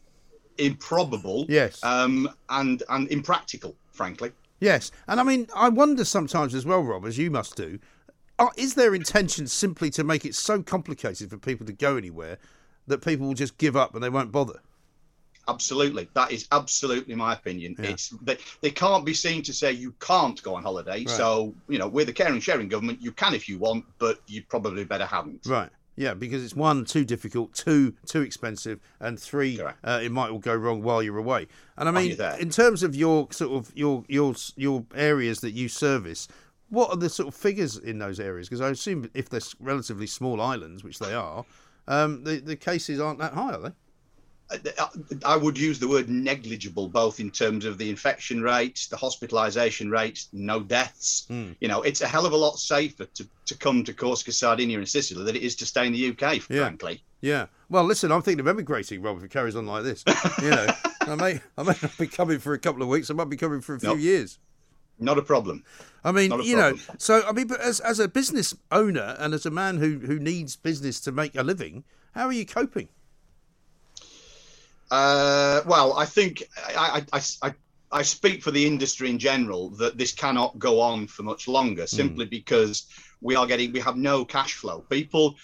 [0.57, 1.84] improbable Yes.
[1.84, 4.32] um, and and impractical frankly
[4.62, 7.80] Yes, and I mean, I wonder sometimes as well, Rob, as you must do,
[8.38, 12.38] are, is their intention simply to make it so complicated for people to go anywhere
[12.86, 14.62] that people will just give up and they won't bother?
[15.47, 17.76] Absolutely, that is absolutely my opinion.
[17.80, 20.99] It's they, they can't be seen to say you can't go on holiday.
[20.99, 21.09] Right.
[21.09, 24.43] So you know, with a caring sharing government, you can if you want, but you
[24.47, 25.47] probably better haven't.
[25.47, 25.70] Right.
[25.96, 30.39] Yeah, because it's one too difficult, two too expensive, and three uh, it might all
[30.39, 31.48] go wrong while you're away.
[31.78, 35.68] And I mean, in terms of your sort of your your your areas that you
[35.68, 36.28] service,
[36.70, 38.48] what are the sort of figures in those areas?
[38.48, 41.46] Because I assume if they're relatively small islands, which they are,
[41.88, 43.72] um, the the cases aren't that high, are they?
[45.26, 49.91] I would use the word negligible, both in terms of the infection rates, the hospitalisation
[49.91, 51.26] rates, no deaths.
[51.28, 51.52] Hmm.
[51.62, 54.78] You know, it's a hell of a lot safer to, to come to Corsica, Sardinia,
[54.78, 56.62] and Sicily than it is to stay in the UK, Yeah.
[56.66, 57.04] frankly.
[57.22, 57.45] Yeah.
[57.70, 60.04] Well, listen, I'm thinking of emigrating, Rob, if it carries on like this.
[60.41, 60.68] You know,
[61.02, 63.10] I may I may not be coming for a couple of weeks.
[63.10, 63.99] I might be coming for a few Nope.
[63.99, 64.39] years.
[64.99, 65.64] Not a problem.
[66.04, 69.45] I mean, you know, so I mean, but as as a business owner and as
[69.45, 71.84] a man who who needs business to make a living,
[72.14, 72.89] how are you coping?
[74.92, 77.54] Uh, well, I think I, I, I,
[77.94, 81.88] I, speak for the industry in general that this cannot go on for much longer,
[81.88, 82.88] simply because
[83.22, 84.82] we are getting we have no cash flow.
[84.89, 85.38] People,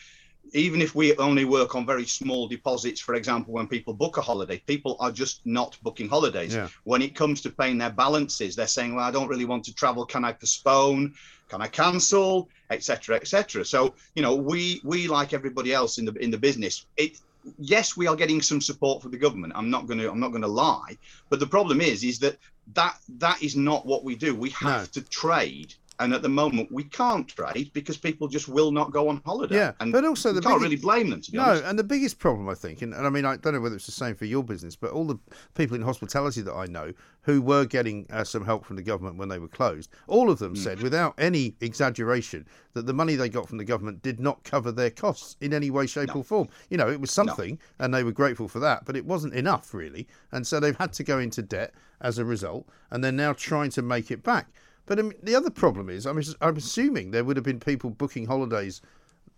[0.51, 4.21] even if we only work on very small deposits, for example, when people book a
[4.21, 6.53] holiday, people are just not booking holidays.
[6.53, 6.67] Yeah.
[6.83, 9.73] When it comes to paying their balances, they're saying, "Well, I don't really want to
[9.73, 10.05] travel.
[10.05, 11.13] Can I postpone?
[11.47, 16.13] Can I cancel, etc., etc." So, you know, we we like everybody else in the
[16.15, 16.85] in the business.
[16.97, 17.21] It
[17.57, 19.53] yes, we are getting some support from the government.
[19.55, 20.97] I'm not going to I'm not going to lie,
[21.29, 22.37] but the problem is is that
[22.73, 24.35] that that is not what we do.
[24.35, 25.73] We have to trade.
[25.99, 29.55] And at the moment, we can't trade because people just will not go on holiday.
[29.55, 31.21] Yeah, and but also the can't really blame them.
[31.21, 33.37] To be no, honest, and the biggest problem I think, and, and I mean, I
[33.37, 35.17] don't know whether it's the same for your business, but all the
[35.55, 36.93] people in hospitality that I know
[37.23, 40.37] who were getting uh, some help from the government when they were closed, all of
[40.37, 40.61] them Hmm.
[40.61, 44.71] said, without any exaggeration, that the money they got from the government did not cover
[44.71, 46.47] their costs in any way, shape, or form.
[46.69, 49.73] You know, it was something, and they were grateful for that, but it wasn't enough
[49.73, 53.33] really, and so they've had to go into debt as a result, and they're now
[53.33, 54.47] trying to make it back.
[54.87, 57.91] But I mean, the other problem is, I'm, I'm assuming there would have been people
[57.91, 58.81] booking holidays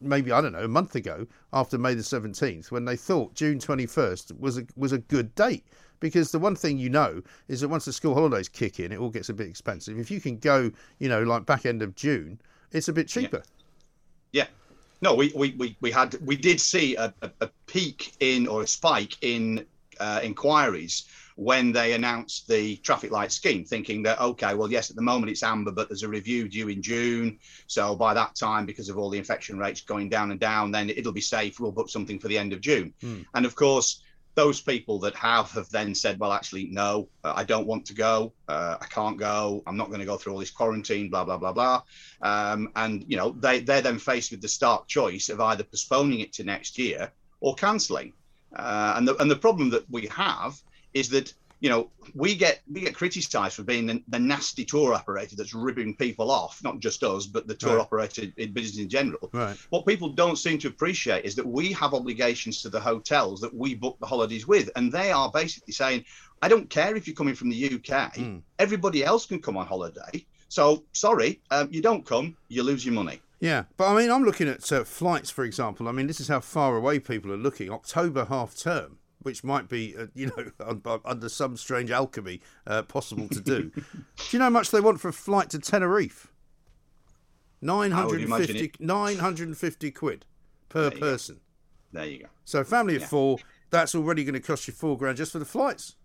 [0.01, 3.59] maybe I don't know a month ago after May the seventeenth when they thought June
[3.59, 5.65] twenty first was a was a good date
[5.99, 8.99] because the one thing you know is that once the school holidays kick in, it
[8.99, 9.99] all gets a bit expensive.
[9.99, 12.39] If you can go, you know, like back end of June,
[12.71, 13.43] it's a bit cheaper.
[14.31, 14.47] Yeah.
[15.01, 18.63] No, we, we, we, we had we did see a, a, a peak in or
[18.63, 19.65] a spike in
[19.99, 21.05] uh, inquiries
[21.39, 25.31] when they announced the traffic light scheme, thinking that okay, well, yes, at the moment
[25.31, 28.97] it's amber, but there's a review due in June, so by that time, because of
[28.97, 31.57] all the infection rates going down and down, then it'll be safe.
[31.57, 32.93] We'll book something for the end of June,
[33.33, 34.03] and of course.
[34.35, 37.93] Those people that have have then said, well, actually, no, uh, I don't want to
[37.93, 38.31] go.
[38.47, 39.63] Uh, I can't go.
[39.67, 41.81] I'm not going to go through all this quarantine, blah blah blah blah.
[42.21, 46.21] Um, and you know, they they're then faced with the stark choice of either postponing
[46.21, 47.11] it to next year
[47.41, 48.13] or cancelling.
[48.55, 50.61] Uh, and the and the problem that we have
[50.93, 54.93] is that you know we get we get criticised for being the, the nasty tour
[54.93, 57.81] operator that's ripping people off, not just us, but the tour Right.
[57.81, 59.29] operator in business in general.
[59.33, 59.57] Right.
[59.69, 63.53] What people don't seem to appreciate is that we have obligations to the hotels that
[63.53, 66.05] we book the holidays with, and they are basically saying,
[66.41, 68.41] "I don't care if you're coming from the UK.
[68.57, 70.25] Everybody else can come on holiday.
[70.47, 74.23] So sorry, um, you don't come, you lose your money." Yeah, but I mean, I'm
[74.23, 75.87] looking at uh, flights, for example.
[75.87, 77.69] I mean, this is how far away people are looking.
[77.71, 82.41] October half term, which might be, uh, you know, un- un- under some strange alchemy,
[82.67, 83.69] uh, possible to do.
[83.71, 83.81] do
[84.31, 86.27] you know how much they want for a flight to Tenerife?
[87.61, 87.91] I would
[88.21, 90.25] imagine 950, 950 quid
[90.69, 91.41] per person.
[91.91, 92.25] There you go.
[92.45, 93.07] So, a family of Yeah.
[93.07, 93.37] four,
[93.69, 95.95] that's already going to cost you four grand just for the flights.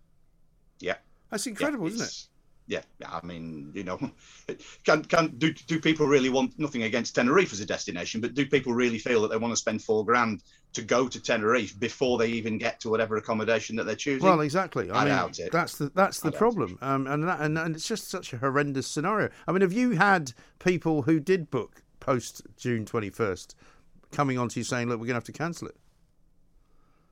[0.79, 0.95] Yeah.
[1.29, 2.27] That's incredible, Yeah, isn't it?
[2.67, 3.99] Yeah, yeah, I mean, you know,
[4.83, 8.45] can can do do people really want nothing against Tenerife as a destination, but do
[8.45, 10.41] people really feel that they want to spend four grand
[10.73, 14.27] to go to Tenerife before they even get to whatever accommodation that they're choosing?
[14.27, 14.89] Well, exactly.
[14.89, 15.51] I, I mean, doubt it.
[15.51, 18.87] that's the that's the problem, um, and, that, and and it's just such a horrendous
[18.87, 19.29] scenario.
[19.47, 23.55] I mean, have you had people who did book post June twenty first
[24.11, 25.77] coming on to you saying, "Look, we're going to have to cancel it"?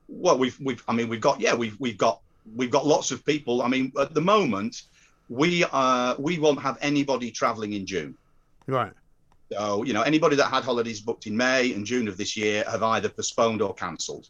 [0.08, 2.22] Well, we've we've I mean we've got yeah we've we've got
[2.56, 3.62] we've got lots of people.
[3.62, 4.84] I mean, at the moment,
[5.30, 8.15] we uh we won't have anybody travelling in June.
[8.67, 8.93] Right.
[9.51, 12.63] So, you know, anybody that had holidays booked in May and June of this year
[12.69, 14.30] have either postponed or cancelled.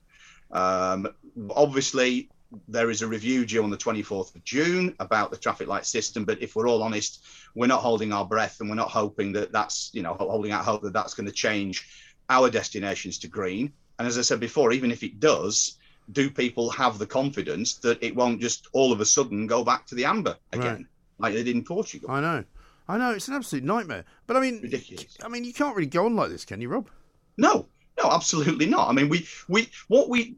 [0.51, 1.07] Um,
[1.51, 2.29] obviously,
[2.67, 6.25] there is a review due on the 24th of June about the traffic light system.
[6.25, 7.25] But if we're all honest,
[7.55, 10.65] we're not holding our breath and we're not hoping that that's, you know, holding out
[10.65, 11.87] hope that that's going to change
[12.29, 13.71] our destinations to green.
[13.99, 15.77] And as I said before, even if it does,
[16.11, 19.85] do people have the confidence that it won't just all of a sudden go back
[19.87, 20.87] to the amber again,
[21.17, 22.11] like they did in Portugal?
[22.11, 22.43] I know,
[22.87, 24.05] I know, it's an absolute nightmare.
[24.27, 25.17] But I mean, Ridiculous.
[25.23, 26.89] I mean, you can't really go on like this, can you, Rob?
[27.37, 27.67] No,
[28.01, 28.89] no, absolutely not.
[28.89, 30.35] I mean, we, we, what we,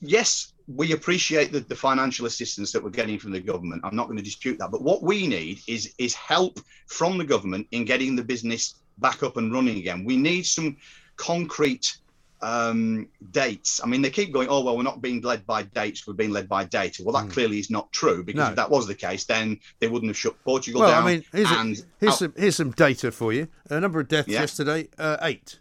[0.00, 3.82] yes, we appreciate the, the financial assistance that we're getting from the government.
[3.84, 4.70] I'm not going to dispute that.
[4.70, 9.22] But what we need is is help from the government in getting the business back
[9.22, 10.04] up and running again.
[10.04, 10.76] We need some
[11.16, 11.96] concrete
[12.44, 13.80] um, dates.
[13.82, 16.30] I mean, they keep going, oh, well, we're not being led by dates, we're being
[16.30, 17.02] led by data.
[17.04, 18.38] Well, that clearly is not true because.
[18.44, 18.48] No.
[18.50, 21.02] if that was the case, then they wouldn't have shut Portugal Well, down.
[21.02, 23.48] I mean, here's, a- here's some here's some data for you.
[23.70, 24.40] A number of deaths Yeah.
[24.40, 25.58] yesterday, uh, eight.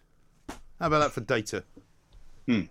[0.79, 1.63] How about that for data?
[2.47, 2.61] Hmm.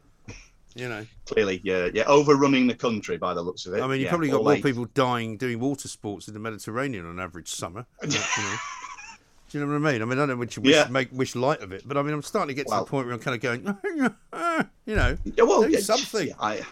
[0.75, 3.83] You know, clearly, yeah, yeah, overrunning the country by the looks of it.
[3.83, 4.63] I mean, you Yeah, probably got more eight.
[4.65, 7.85] people dying doing water sports in the Mediterranean on average summer.
[8.03, 8.55] you know.
[9.53, 10.01] Do you know what I mean?
[10.01, 10.87] I mean, I don't wish, wish, Yeah.
[10.89, 13.05] make wish light of it, but I mean, I'm starting to get to the point
[13.07, 13.67] where I'm kind of going,
[14.87, 16.33] you know, well, do something.
[16.41, 16.63] I,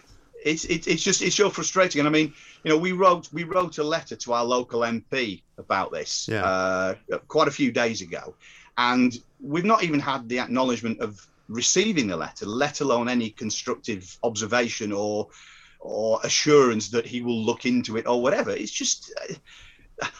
[0.43, 1.99] it's it, it's just it's so frustrating.
[1.99, 2.33] And I mean,
[2.65, 6.43] you know, we wrote we wrote a letter to our local MP about this Yeah.
[6.43, 6.95] uh,
[7.29, 8.35] quite a few days ago,
[8.79, 9.13] and
[9.43, 14.91] we've not even had the acknowledgement of receiving the letter, let alone any constructive observation
[14.91, 15.29] or
[15.81, 18.53] or assurance that he will look into it or whatever.
[18.53, 19.13] It's just.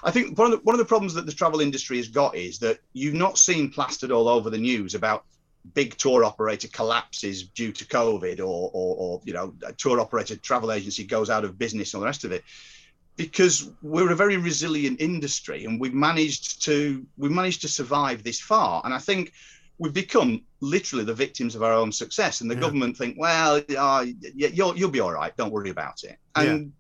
[0.03, 2.37] I think one of the one of the problems that the travel industry has got
[2.37, 5.25] is that you've not seen plastered all over the news about
[5.75, 10.37] big tour operator collapses due to COVID or, or, or you know, a tour operator
[10.37, 12.45] travel agency goes out of business and all the rest of it.
[13.17, 18.41] Because we're a very resilient industry and we've managed to we've managed to survive this
[18.41, 18.81] far.
[18.85, 19.33] And I think
[19.79, 22.41] we've become literally the victims of our own success.
[22.41, 22.61] And the Yeah.
[22.63, 25.37] government think, well, uh, you'll you'll be all right.
[25.37, 26.17] Don't worry about it.
[26.35, 26.73] And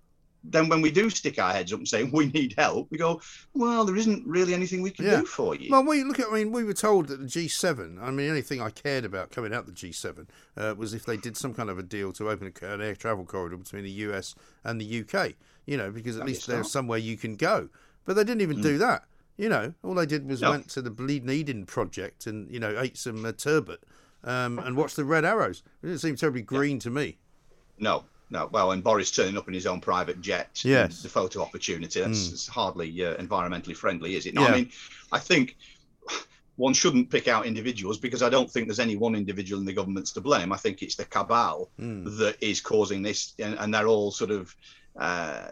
[0.44, 3.20] then when we do stick our heads up and say we need help, we go,
[3.54, 5.20] well, there isn't really anything we can Yeah.
[5.20, 5.70] do for you.
[5.70, 6.28] Well, we look at.
[6.28, 8.00] I mean, we were told that the G7.
[8.02, 10.26] I mean, the only thing I cared about coming out the G7
[10.56, 12.94] uh, was if they did some kind of a deal to open a, an air
[12.96, 14.34] travel corridor between the US
[14.64, 15.34] and the UK.
[15.66, 17.68] You know, because at That'd least there's somewhere you can go.
[18.04, 19.04] But they didn't even do that.
[19.36, 20.50] You know, all they did was No.
[20.50, 23.82] went to the Bleed Eden project and you know ate some uh, turbot
[24.24, 25.62] um, and watched the red arrows.
[25.82, 27.18] It didn't seem terribly green to me.
[27.78, 28.48] No, no.
[28.52, 30.60] Well, and Boris turning up in his own private jet.
[30.64, 31.02] Yes.
[31.02, 32.00] The photo opportunity.
[32.00, 32.48] That's, Mm.
[32.48, 34.34] hardly uh, environmentally friendly, is it?
[34.34, 34.48] No, Yeah.
[34.48, 34.70] I mean,
[35.12, 35.56] I think
[36.56, 39.72] one shouldn't pick out individuals because I don't think there's any one individual in the
[39.72, 40.52] government's to blame.
[40.52, 42.18] I think it's the cabal Mm.
[42.18, 44.54] that is causing this, and, and they're all sort of.
[44.98, 45.48] Uh,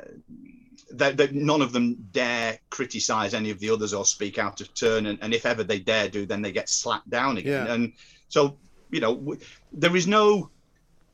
[0.92, 4.72] that that none of them dare criticize any of the others or speak out of
[4.74, 7.66] turn, and, and if ever they dare do, then they get slapped down again.
[7.66, 7.72] Yeah.
[7.74, 7.92] And
[8.28, 8.56] so,
[8.90, 9.40] you know, w-
[9.72, 10.50] there is no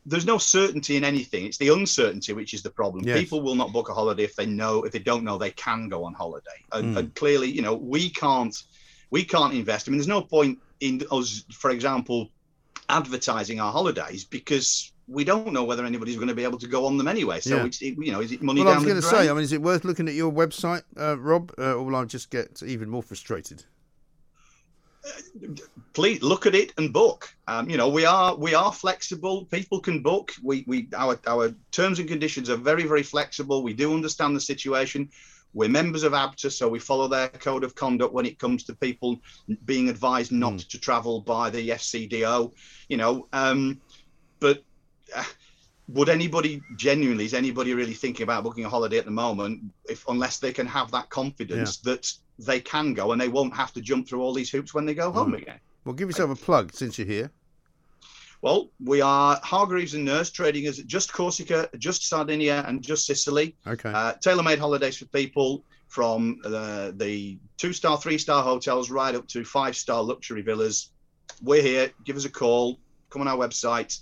[0.06, 1.46] there's no certainty in anything.
[1.46, 3.04] It's the uncertainty which is the problem.
[3.04, 3.18] Yes.
[3.18, 5.88] People will not book a holiday if they know if they don't know they can
[5.88, 6.58] go on holiday.
[6.72, 6.98] And, Mm.
[6.98, 8.56] and clearly, you know, we can't
[9.10, 9.88] we can't invest.
[9.88, 12.30] I mean, there's no point in us, for example,
[12.88, 16.86] advertising our holidays because we don't know whether anybody's going to be able to go
[16.86, 17.38] on them anyway.
[17.40, 17.64] So Yeah.
[17.66, 19.42] it's it, you know, is it money Well, I was going to say, I mean,
[19.44, 22.62] is it worth looking at your website, uh, Rob, uh, or will I just get
[22.62, 23.64] even more frustrated?
[25.92, 27.34] Please look at it and book.
[27.46, 29.46] Um, you know, we are we are flexible.
[29.46, 30.32] People can book.
[30.42, 33.62] We we our our terms and conditions are very very flexible.
[33.62, 35.10] We do understand the situation.
[35.52, 38.74] We're members of ABTA, so we follow their code of conduct when it comes to
[38.74, 39.20] people
[39.64, 42.52] being advised not to travel by the FCDO.
[42.88, 43.80] You know, um,
[44.40, 44.62] but.
[45.14, 45.24] Uh,
[45.88, 50.02] would anybody genuinely is anybody really thinking about booking a holiday at the moment if
[50.08, 53.80] unless they can have that confidence that they can go and they won't have to
[53.80, 55.42] jump through all these hoops when they go home Right.
[55.42, 57.30] again Well, give yourself a plug since you're here.
[58.42, 63.56] well we are hargreaves and nurse trading as just corsica just sardinia and just sicily
[63.66, 63.90] Okay.
[63.92, 70.02] uh, tailor-made holidays for people from uh, the two-star three-star hotels right up to five-star
[70.02, 70.90] luxury villas
[71.42, 72.78] we're here give us a call
[73.10, 74.00] come on our website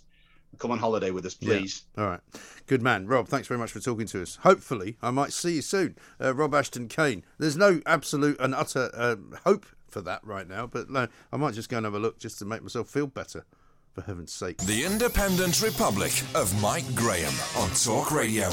[0.58, 1.58] come on holiday with us Yeah.
[1.58, 2.20] please All right.
[2.66, 3.06] Good man.
[3.06, 4.36] Rob, thanks very much for talking to us.
[4.42, 5.96] Hopefully, I might see you soon.
[6.20, 7.24] Uh, Rob Aston-Kane.
[7.38, 11.54] There's no absolute and utter uh, hope for that right now, but uh, I might
[11.54, 13.44] just go and have a look just to make myself feel better,
[13.92, 14.58] for heaven's sake.
[14.58, 18.48] The Independent Republic of Mike Graham on Talk Radio.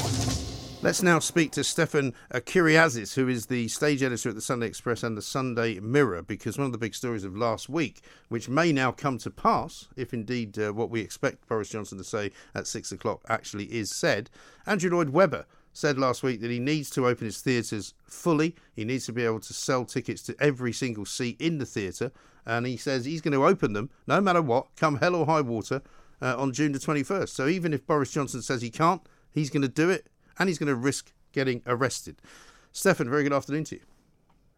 [0.81, 5.03] Let's now speak to Stefan Kyriazis, who is the stage editor at the Sunday Express
[5.03, 7.99] and the Sunday Mirror, because one of the big stories of last week,
[8.29, 12.03] which may now come to pass, if indeed uh, what we expect Boris Johnson to
[12.05, 14.29] say at six o'clock actually is said,
[14.65, 18.55] Andrew Lloyd Webber said last week that he needs to open his theatres fully.
[18.73, 22.13] He needs to be able to sell tickets to every single seat in the theatre,
[22.45, 25.41] and he says he's going to open them no matter what, come hell or high
[25.41, 25.81] water,
[26.21, 27.27] uh, on June the 21st.
[27.27, 30.07] So even if Boris Johnson says he can't, he's going to do it
[30.39, 32.21] and he's going to risk getting arrested.
[32.71, 33.81] Stefan, very good afternoon to you.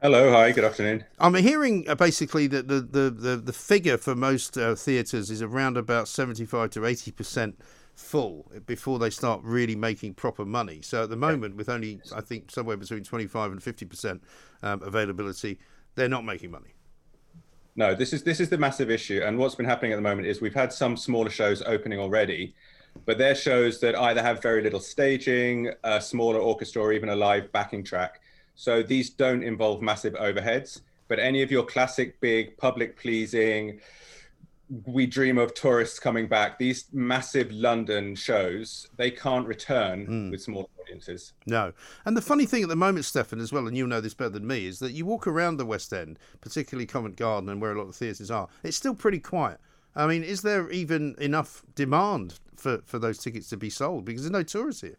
[0.01, 1.05] Hello, hi, good afternoon.
[1.19, 5.41] I'm hearing uh, basically that the, the, the, the figure for most uh, theatres is
[5.41, 7.53] around about 75 to 80%
[7.93, 10.81] full before they start really making proper money.
[10.81, 14.21] So at the moment, with only, I think, somewhere between 25 and 50%
[14.63, 15.59] um, availability,
[15.95, 16.73] they're not making money.
[17.75, 20.27] No, this is this is the massive issue, and what's been happening at the moment
[20.27, 22.53] is we've had some smaller shows opening already,
[23.05, 27.15] but they're shows that either have very little staging, a smaller orchestra, or even a
[27.15, 28.21] live backing track.
[28.55, 33.79] So these don't involve massive overheads, but any of your classic big public pleasing
[34.85, 36.57] we dream of tourists coming back.
[36.57, 40.31] These massive London shows, they can't return Mm.
[40.31, 41.33] with small audiences.
[41.45, 41.73] No.
[42.05, 44.29] And the funny thing at the moment, Stefan, as well, and you'll know this better
[44.29, 47.73] than me, is that you walk around the West End, particularly Covent Garden and where
[47.73, 49.59] a lot of theatres are, it's still pretty quiet.
[49.95, 54.05] I mean, is there even enough demand for, for those tickets to be sold?
[54.05, 54.97] Because there's no tourists here.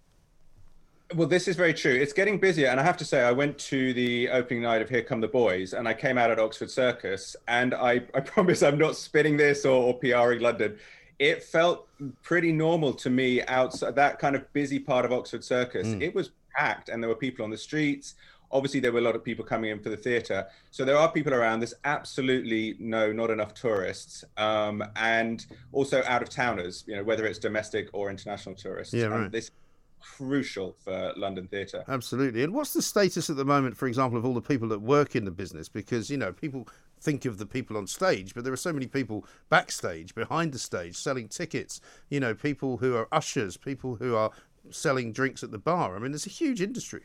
[1.14, 1.93] Well, this is very true.
[1.93, 2.68] It's getting busier.
[2.68, 5.28] And I have to say, I went to the opening night of Here Come the
[5.28, 7.36] Boys and I came out at Oxford Circus.
[7.49, 10.78] And I, I promise I'm not spinning this or, or PRing London.
[11.18, 11.86] It felt
[12.22, 15.88] pretty normal to me outside that kind of busy part of Oxford Circus.
[15.88, 16.03] Mm.
[16.03, 18.14] It was packed and there were people on the streets.
[18.53, 20.46] Obviously, there were a lot of people coming in for the theatre.
[20.70, 21.61] So there are people around.
[21.61, 24.24] There's absolutely no, not enough tourists.
[24.36, 28.94] Um, and also out of towners, you know, whether it's domestic or international tourists.
[28.94, 29.32] Yeah, And right.
[29.32, 29.50] this
[30.03, 31.84] crucial for London theatre.
[31.88, 32.42] Absolutely.
[32.42, 35.16] And what's the status at the moment, for example, of all the people that work
[35.16, 35.68] in the business?
[35.68, 36.68] Because, you know, people
[37.00, 40.59] think of the people on stage, but there are so many people backstage, behind the
[40.59, 41.80] stage, selling tickets,
[42.11, 44.30] you know, people who are ushers, people who are
[44.70, 45.96] selling drinks at the bar.
[45.96, 47.03] I mean, there's a huge industry.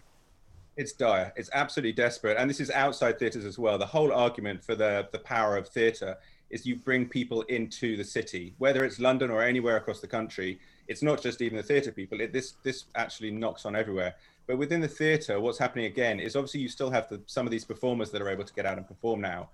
[0.77, 1.33] It's dire.
[1.35, 2.37] It's absolutely desperate.
[2.37, 3.77] And this is outside theatres as well.
[3.79, 6.17] The whole argument for the, the power of theatre
[6.49, 10.59] is you bring people into the city, whether it's London or anywhere across the country.
[10.87, 12.21] It's not just even the theatre people.
[12.21, 14.15] It, this this actually knocks on everywhere.
[14.45, 17.51] But within the theatre, what's happening again is obviously you still have the, some of
[17.51, 19.49] these performers that are able to get out and perform now.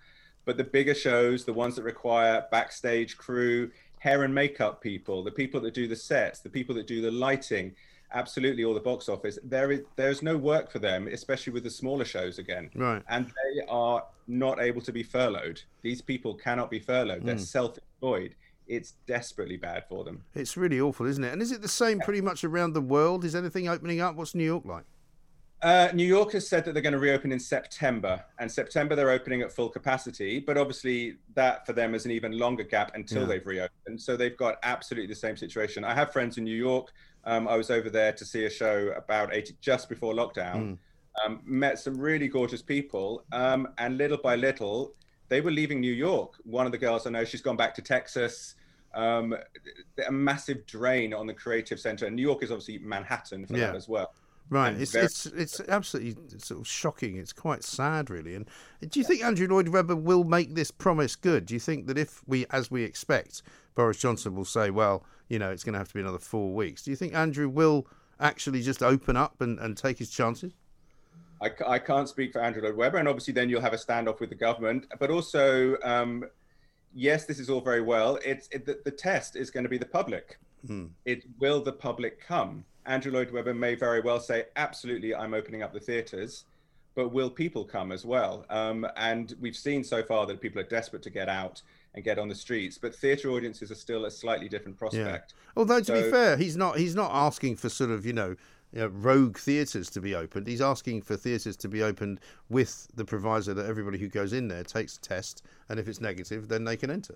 [0.46, 5.32] But the bigger shows, the ones that require backstage crew, hair and makeup people, the
[5.32, 7.74] people that do the sets, the people that do the lighting,
[8.14, 11.70] absolutely all the box office, there is there's no work for them, especially with the
[11.70, 12.70] smaller shows again.
[12.76, 13.02] Right.
[13.10, 15.62] And they are not able to be furloughed.
[15.82, 17.26] These people cannot be furloughed.
[17.26, 17.40] They're Mm.
[17.40, 18.36] self-employed.
[18.68, 20.24] It's desperately bad for them.
[20.36, 21.34] It's really awful, isn't it?
[21.34, 23.26] And is it the same pretty much around the world?
[23.26, 24.16] Is anything opening up?
[24.16, 24.86] What's New York like?
[25.62, 29.10] Uh, New York has said that they're going to reopen in September, and September they're
[29.12, 30.40] opening at full capacity.
[30.40, 33.28] But obviously, that for them is an even longer gap until Yeah.
[33.28, 34.02] they've reopened.
[34.02, 35.86] So they've got absolutely the same situation.
[35.86, 36.92] I have friends in New York.
[37.26, 40.78] Um, I was over there to see a show about 80 just before lockdown.
[41.24, 44.94] Um, met some really gorgeous people, um, and little by little,
[45.30, 46.34] they were leaving New York.
[46.44, 48.56] One of the girls I know, she's gone back to Texas.
[48.96, 49.36] Um,
[50.08, 52.06] a massive drain on the creative center.
[52.08, 53.68] And New York is obviously Manhattan for Yeah.
[53.68, 54.14] that as well.
[54.50, 57.18] Right, it's very- it's it's absolutely sort of shocking.
[57.18, 58.36] It's quite sad, really.
[58.36, 58.48] And
[58.88, 61.46] do you think Andrew Lloyd Webber will make this promise good?
[61.48, 63.42] Do you think that if we, as we expect,
[63.74, 66.54] Boris Johnson will say, well, you know, it's going to have to be another four
[66.54, 66.84] weeks?
[66.84, 67.88] Do you think Andrew will
[68.20, 70.54] actually just open up and, and take his chances?
[71.42, 74.20] I, I can't speak for Andrew Lloyd Webber, and obviously then you'll have a standoff
[74.20, 74.86] with the government.
[75.00, 76.26] But also, um,
[76.94, 78.20] yes, this is all very well.
[78.24, 80.38] It's it, the, the test is going to be the public.
[80.66, 80.88] Hmm.
[81.06, 82.64] It will the public come?
[82.86, 86.46] Andrew Lloyd Webber may very well say, absolutely, I'm opening up the theatres,
[86.96, 88.46] but will people come as well?
[88.50, 91.62] Um, and we've seen so far that people are desperate to get out
[91.96, 95.34] and get on the streets, but theatre audiences are still a slightly different prospect.
[95.56, 98.36] Although to be fair, he's not he's not asking for sort of you know,
[98.72, 100.48] you know rogue theatres to be opened.
[100.48, 102.20] He's asking for theatres to be opened
[102.50, 106.02] with the proviso that everybody who goes in there takes a test, and if it's
[106.02, 107.16] negative, then they can enter.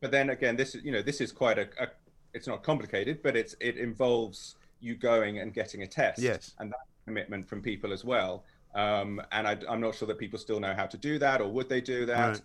[0.00, 1.88] but then again this is you know this is quite a, a
[2.34, 6.54] it's not complicated but it's it involves you going and getting a test Yes.
[6.58, 10.38] and that commitment from people as well um, and I, i'm not sure that people
[10.38, 12.42] still know how to do that or would they do that Right.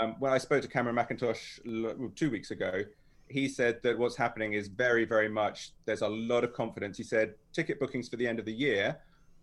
[0.00, 1.58] um, when i spoke to cameron mackintosh
[2.14, 2.82] two weeks ago
[3.28, 7.04] he said that what's happening is very very much there's a lot of confidence he
[7.04, 8.96] said ticket bookings for the end of the year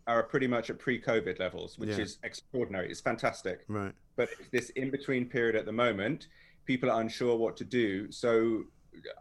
[0.08, 2.00] are pretty much at pre-covid levels which Yeah.
[2.00, 3.94] is extraordinary it's fantastic Right.
[4.16, 6.28] but this in between period at the moment,
[6.66, 8.10] people are unsure what to do.
[8.12, 8.64] So,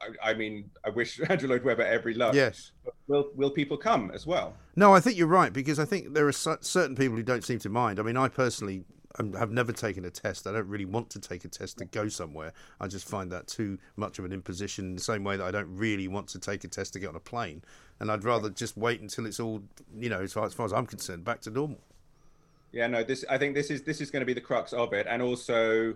[0.00, 2.34] I, I mean, I wish Andrew Lloyd Webber every luck.
[2.34, 2.72] Yes.
[2.84, 4.54] But will will people come as well?
[4.76, 7.58] No, I think you're right because I think there are certain people who don't seem
[7.60, 7.98] to mind.
[7.98, 8.84] I mean, I personally
[9.18, 10.46] um, have never taken a test.
[10.46, 12.52] I don't really want to take a test to go somewhere.
[12.80, 14.86] I just find that too much of an imposition.
[14.86, 17.08] In the same way that I don't really want to take a test to get
[17.08, 17.62] on a plane,
[18.00, 19.62] and I'd rather just wait until it's all,
[19.96, 21.80] you know, as far as, far as I'm concerned, back to normal.
[22.72, 23.04] Yeah, no.
[23.04, 25.20] This I think this is this is going to be the crux of it, and
[25.20, 25.94] also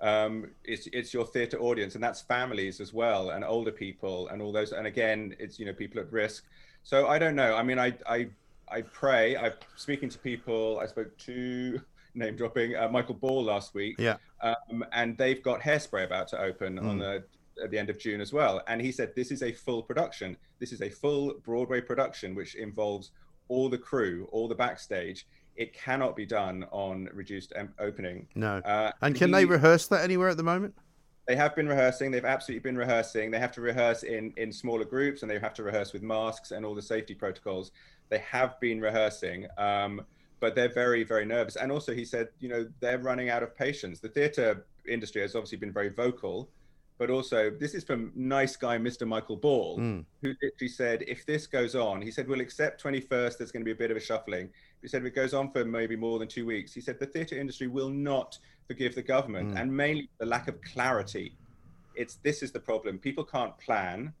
[0.00, 4.40] um, it's it's your theatre audience, and that's families as well, and older people, and
[4.40, 4.72] all those.
[4.72, 6.44] And again, it's you know people at risk.
[6.82, 7.54] So I don't know.
[7.54, 8.28] I mean, I I
[8.68, 9.36] I pray.
[9.36, 10.78] I'm speaking to people.
[10.82, 11.80] I spoke to
[12.14, 13.96] name dropping uh, Michael Ball last week.
[13.98, 14.16] Yeah.
[14.40, 17.00] um, and they've got Hairspray about to open on Mm.
[17.00, 18.62] the at the end of June as well.
[18.68, 20.36] And he said this is a full production.
[20.60, 23.10] This is a full Broadway production, which involves
[23.48, 25.26] all the crew, all the backstage.
[25.56, 28.26] It cannot be done on reduced opening.
[28.34, 28.58] No.
[28.58, 30.74] Uh, and can they rehearse that anywhere at the moment?
[31.26, 32.10] they have been rehearsing.
[32.10, 33.30] They've absolutely been rehearsing.
[33.30, 36.50] They have to rehearse in in smaller groups, and they have to rehearse with masks
[36.50, 37.70] and all the safety protocols.
[38.08, 40.02] They have been rehearsing, um,
[40.40, 41.54] but they're very very nervous.
[41.54, 44.00] And also, he said, you know, they're running out of patience.
[44.00, 46.50] The theatre industry has obviously been very vocal,
[46.98, 49.06] but also this is from nice guy Mr.
[49.06, 50.04] Michael Ball, Mm.
[50.22, 53.64] who literally said, if this goes on, he said, we'll accept 21st, there's going to
[53.64, 54.50] be a bit of a shuffling.
[54.82, 57.06] He said, if it goes on for maybe more than two weeks, he said, the
[57.06, 59.60] theatre industry will not forgive the government, Mm.
[59.60, 61.36] and mainly the lack of clarity.
[61.94, 62.98] It's this is the problem.
[62.98, 64.12] People can't plan,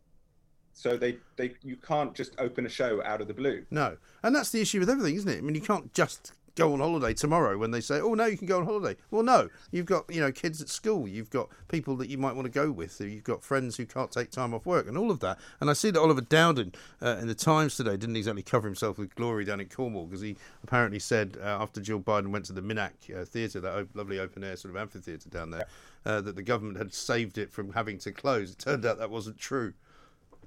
[0.72, 3.64] so they, they you can't just open a show out of the blue.
[3.70, 5.38] No, and that's the issue with everything, isn't it?
[5.38, 8.36] I mean, you can't just go on holiday tomorrow when they say, "Oh no, you
[8.36, 11.48] can go on holiday." Well, no, you've got you know kids at school, you've got
[11.68, 14.52] people that you might want to go with, you've got friends who can't take time
[14.52, 15.38] off work, and all of that.
[15.60, 18.98] And I see that Oliver Dowden uh, in the Times today didn't exactly cover himself
[18.98, 22.52] with glory down in Cornwall because he apparently said uh, after Jill Biden went to
[22.52, 25.66] the Minack uh, Theatre, that lovely open air sort of amphitheatre down there,
[26.04, 28.52] uh, that the government had saved it from having to close.
[28.52, 29.72] It turned out that wasn't true.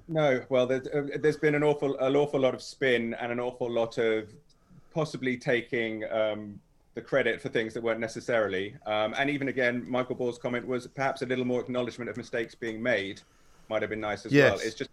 [0.06, 3.40] No, well, there's, uh, there's been an awful, an awful lot of spin and an
[3.40, 4.28] awful lot of
[4.94, 6.58] possibly taking um,
[6.94, 8.76] the credit for things that weren't necessarily.
[8.86, 12.54] Um, and even again, Michael Ball's comment was perhaps a little more acknowledgement of mistakes
[12.54, 13.20] being made
[13.68, 14.58] might have been nice as well.
[14.62, 14.90] It's just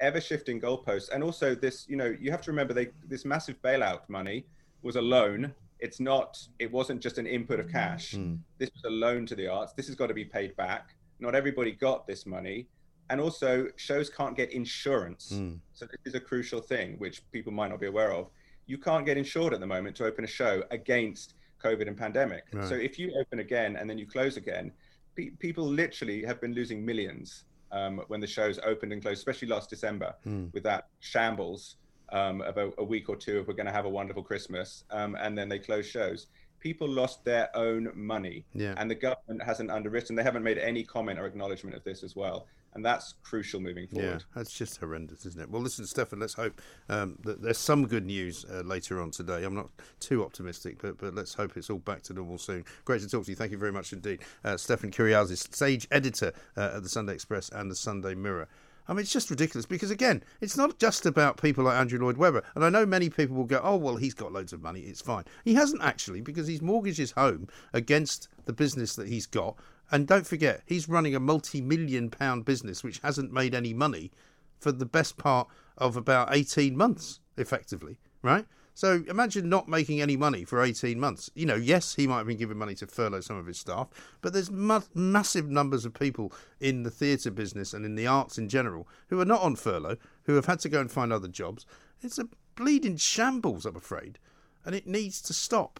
[0.00, 1.08] ever shifting goalposts.
[1.10, 4.44] And also this, you know, you have to remember they, this massive bailout money
[4.82, 5.52] was a loan.
[5.80, 8.12] It's not, it wasn't just an input of cash.
[8.12, 8.38] Mm.
[8.58, 9.72] This was a loan to the arts.
[9.72, 10.94] This has got to be paid back.
[11.18, 12.66] Not everybody got this money.
[13.10, 15.32] And also, shows can't get insurance.
[15.34, 15.58] Mm.
[15.74, 18.28] So this is a crucial thing, which people might not be aware of.
[18.66, 22.44] You can't get insured at the moment to open a show against COVID and pandemic.
[22.52, 22.68] Right.
[22.68, 24.72] So if you open again and then you close again,
[25.16, 29.48] pe- people literally have been losing millions um, when the shows opened and closed, especially
[29.48, 30.52] last December Mm.
[30.54, 31.76] with that shambles
[32.12, 34.84] um, of a, a week or two of we're going to have a wonderful Christmas,
[34.90, 36.26] um, and then they close shows.
[36.60, 38.74] People lost their own money, Yeah.
[38.76, 40.14] and the government hasn't underwritten.
[40.14, 43.86] They haven't made any comment or acknowledgement of this as well, and that's crucial moving
[43.86, 44.06] forward.
[44.06, 45.50] Yeah, that's just horrendous, isn't it?
[45.50, 49.44] Well, listen, Stefan, let's hope um, that there's some good news uh, later on today.
[49.44, 49.70] I'm not
[50.00, 52.64] too optimistic, but but let's hope it's all back to normal soon.
[52.84, 53.36] Great to talk to you.
[53.36, 54.20] Thank you very much indeed.
[54.44, 58.48] Uh, Stefan Kyriazis, stage editor uh, at the Sunday Express and the Sunday Mirror.
[58.86, 62.18] I mean, it's just ridiculous because, again, it's not just about people like Andrew Lloyd
[62.18, 62.42] Webber.
[62.54, 64.80] And I know many people will go, oh, well, he's got loads of money.
[64.80, 65.24] It's fine.
[65.42, 69.56] He hasn't actually because he's mortgaged his home against the business that he's got.
[69.90, 74.10] And don't forget, he's running a multi million pound business which hasn't made any money
[74.58, 78.46] for the best part of about 18 months, effectively, right?
[78.76, 81.30] So imagine not making any money for 18 months.
[81.34, 83.88] You know, yes, he might have been giving money to furlough some of his staff,
[84.20, 88.48] but there's massive numbers of people in the theatre business and in the arts in
[88.48, 91.66] general who are not on furlough, who have had to go and find other jobs.
[92.02, 94.18] It's a bleeding shambles, I'm afraid,
[94.64, 95.78] and it needs to stop.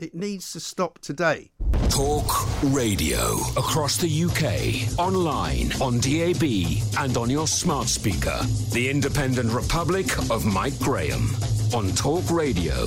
[0.00, 1.50] It needs to stop today.
[1.90, 2.24] Talk
[2.72, 6.42] radio across the UK, online, on DAB,
[6.98, 8.40] and on your smart speaker.
[8.72, 11.28] The Independent Republic of Mike Graham
[11.74, 12.86] on Talk Radio.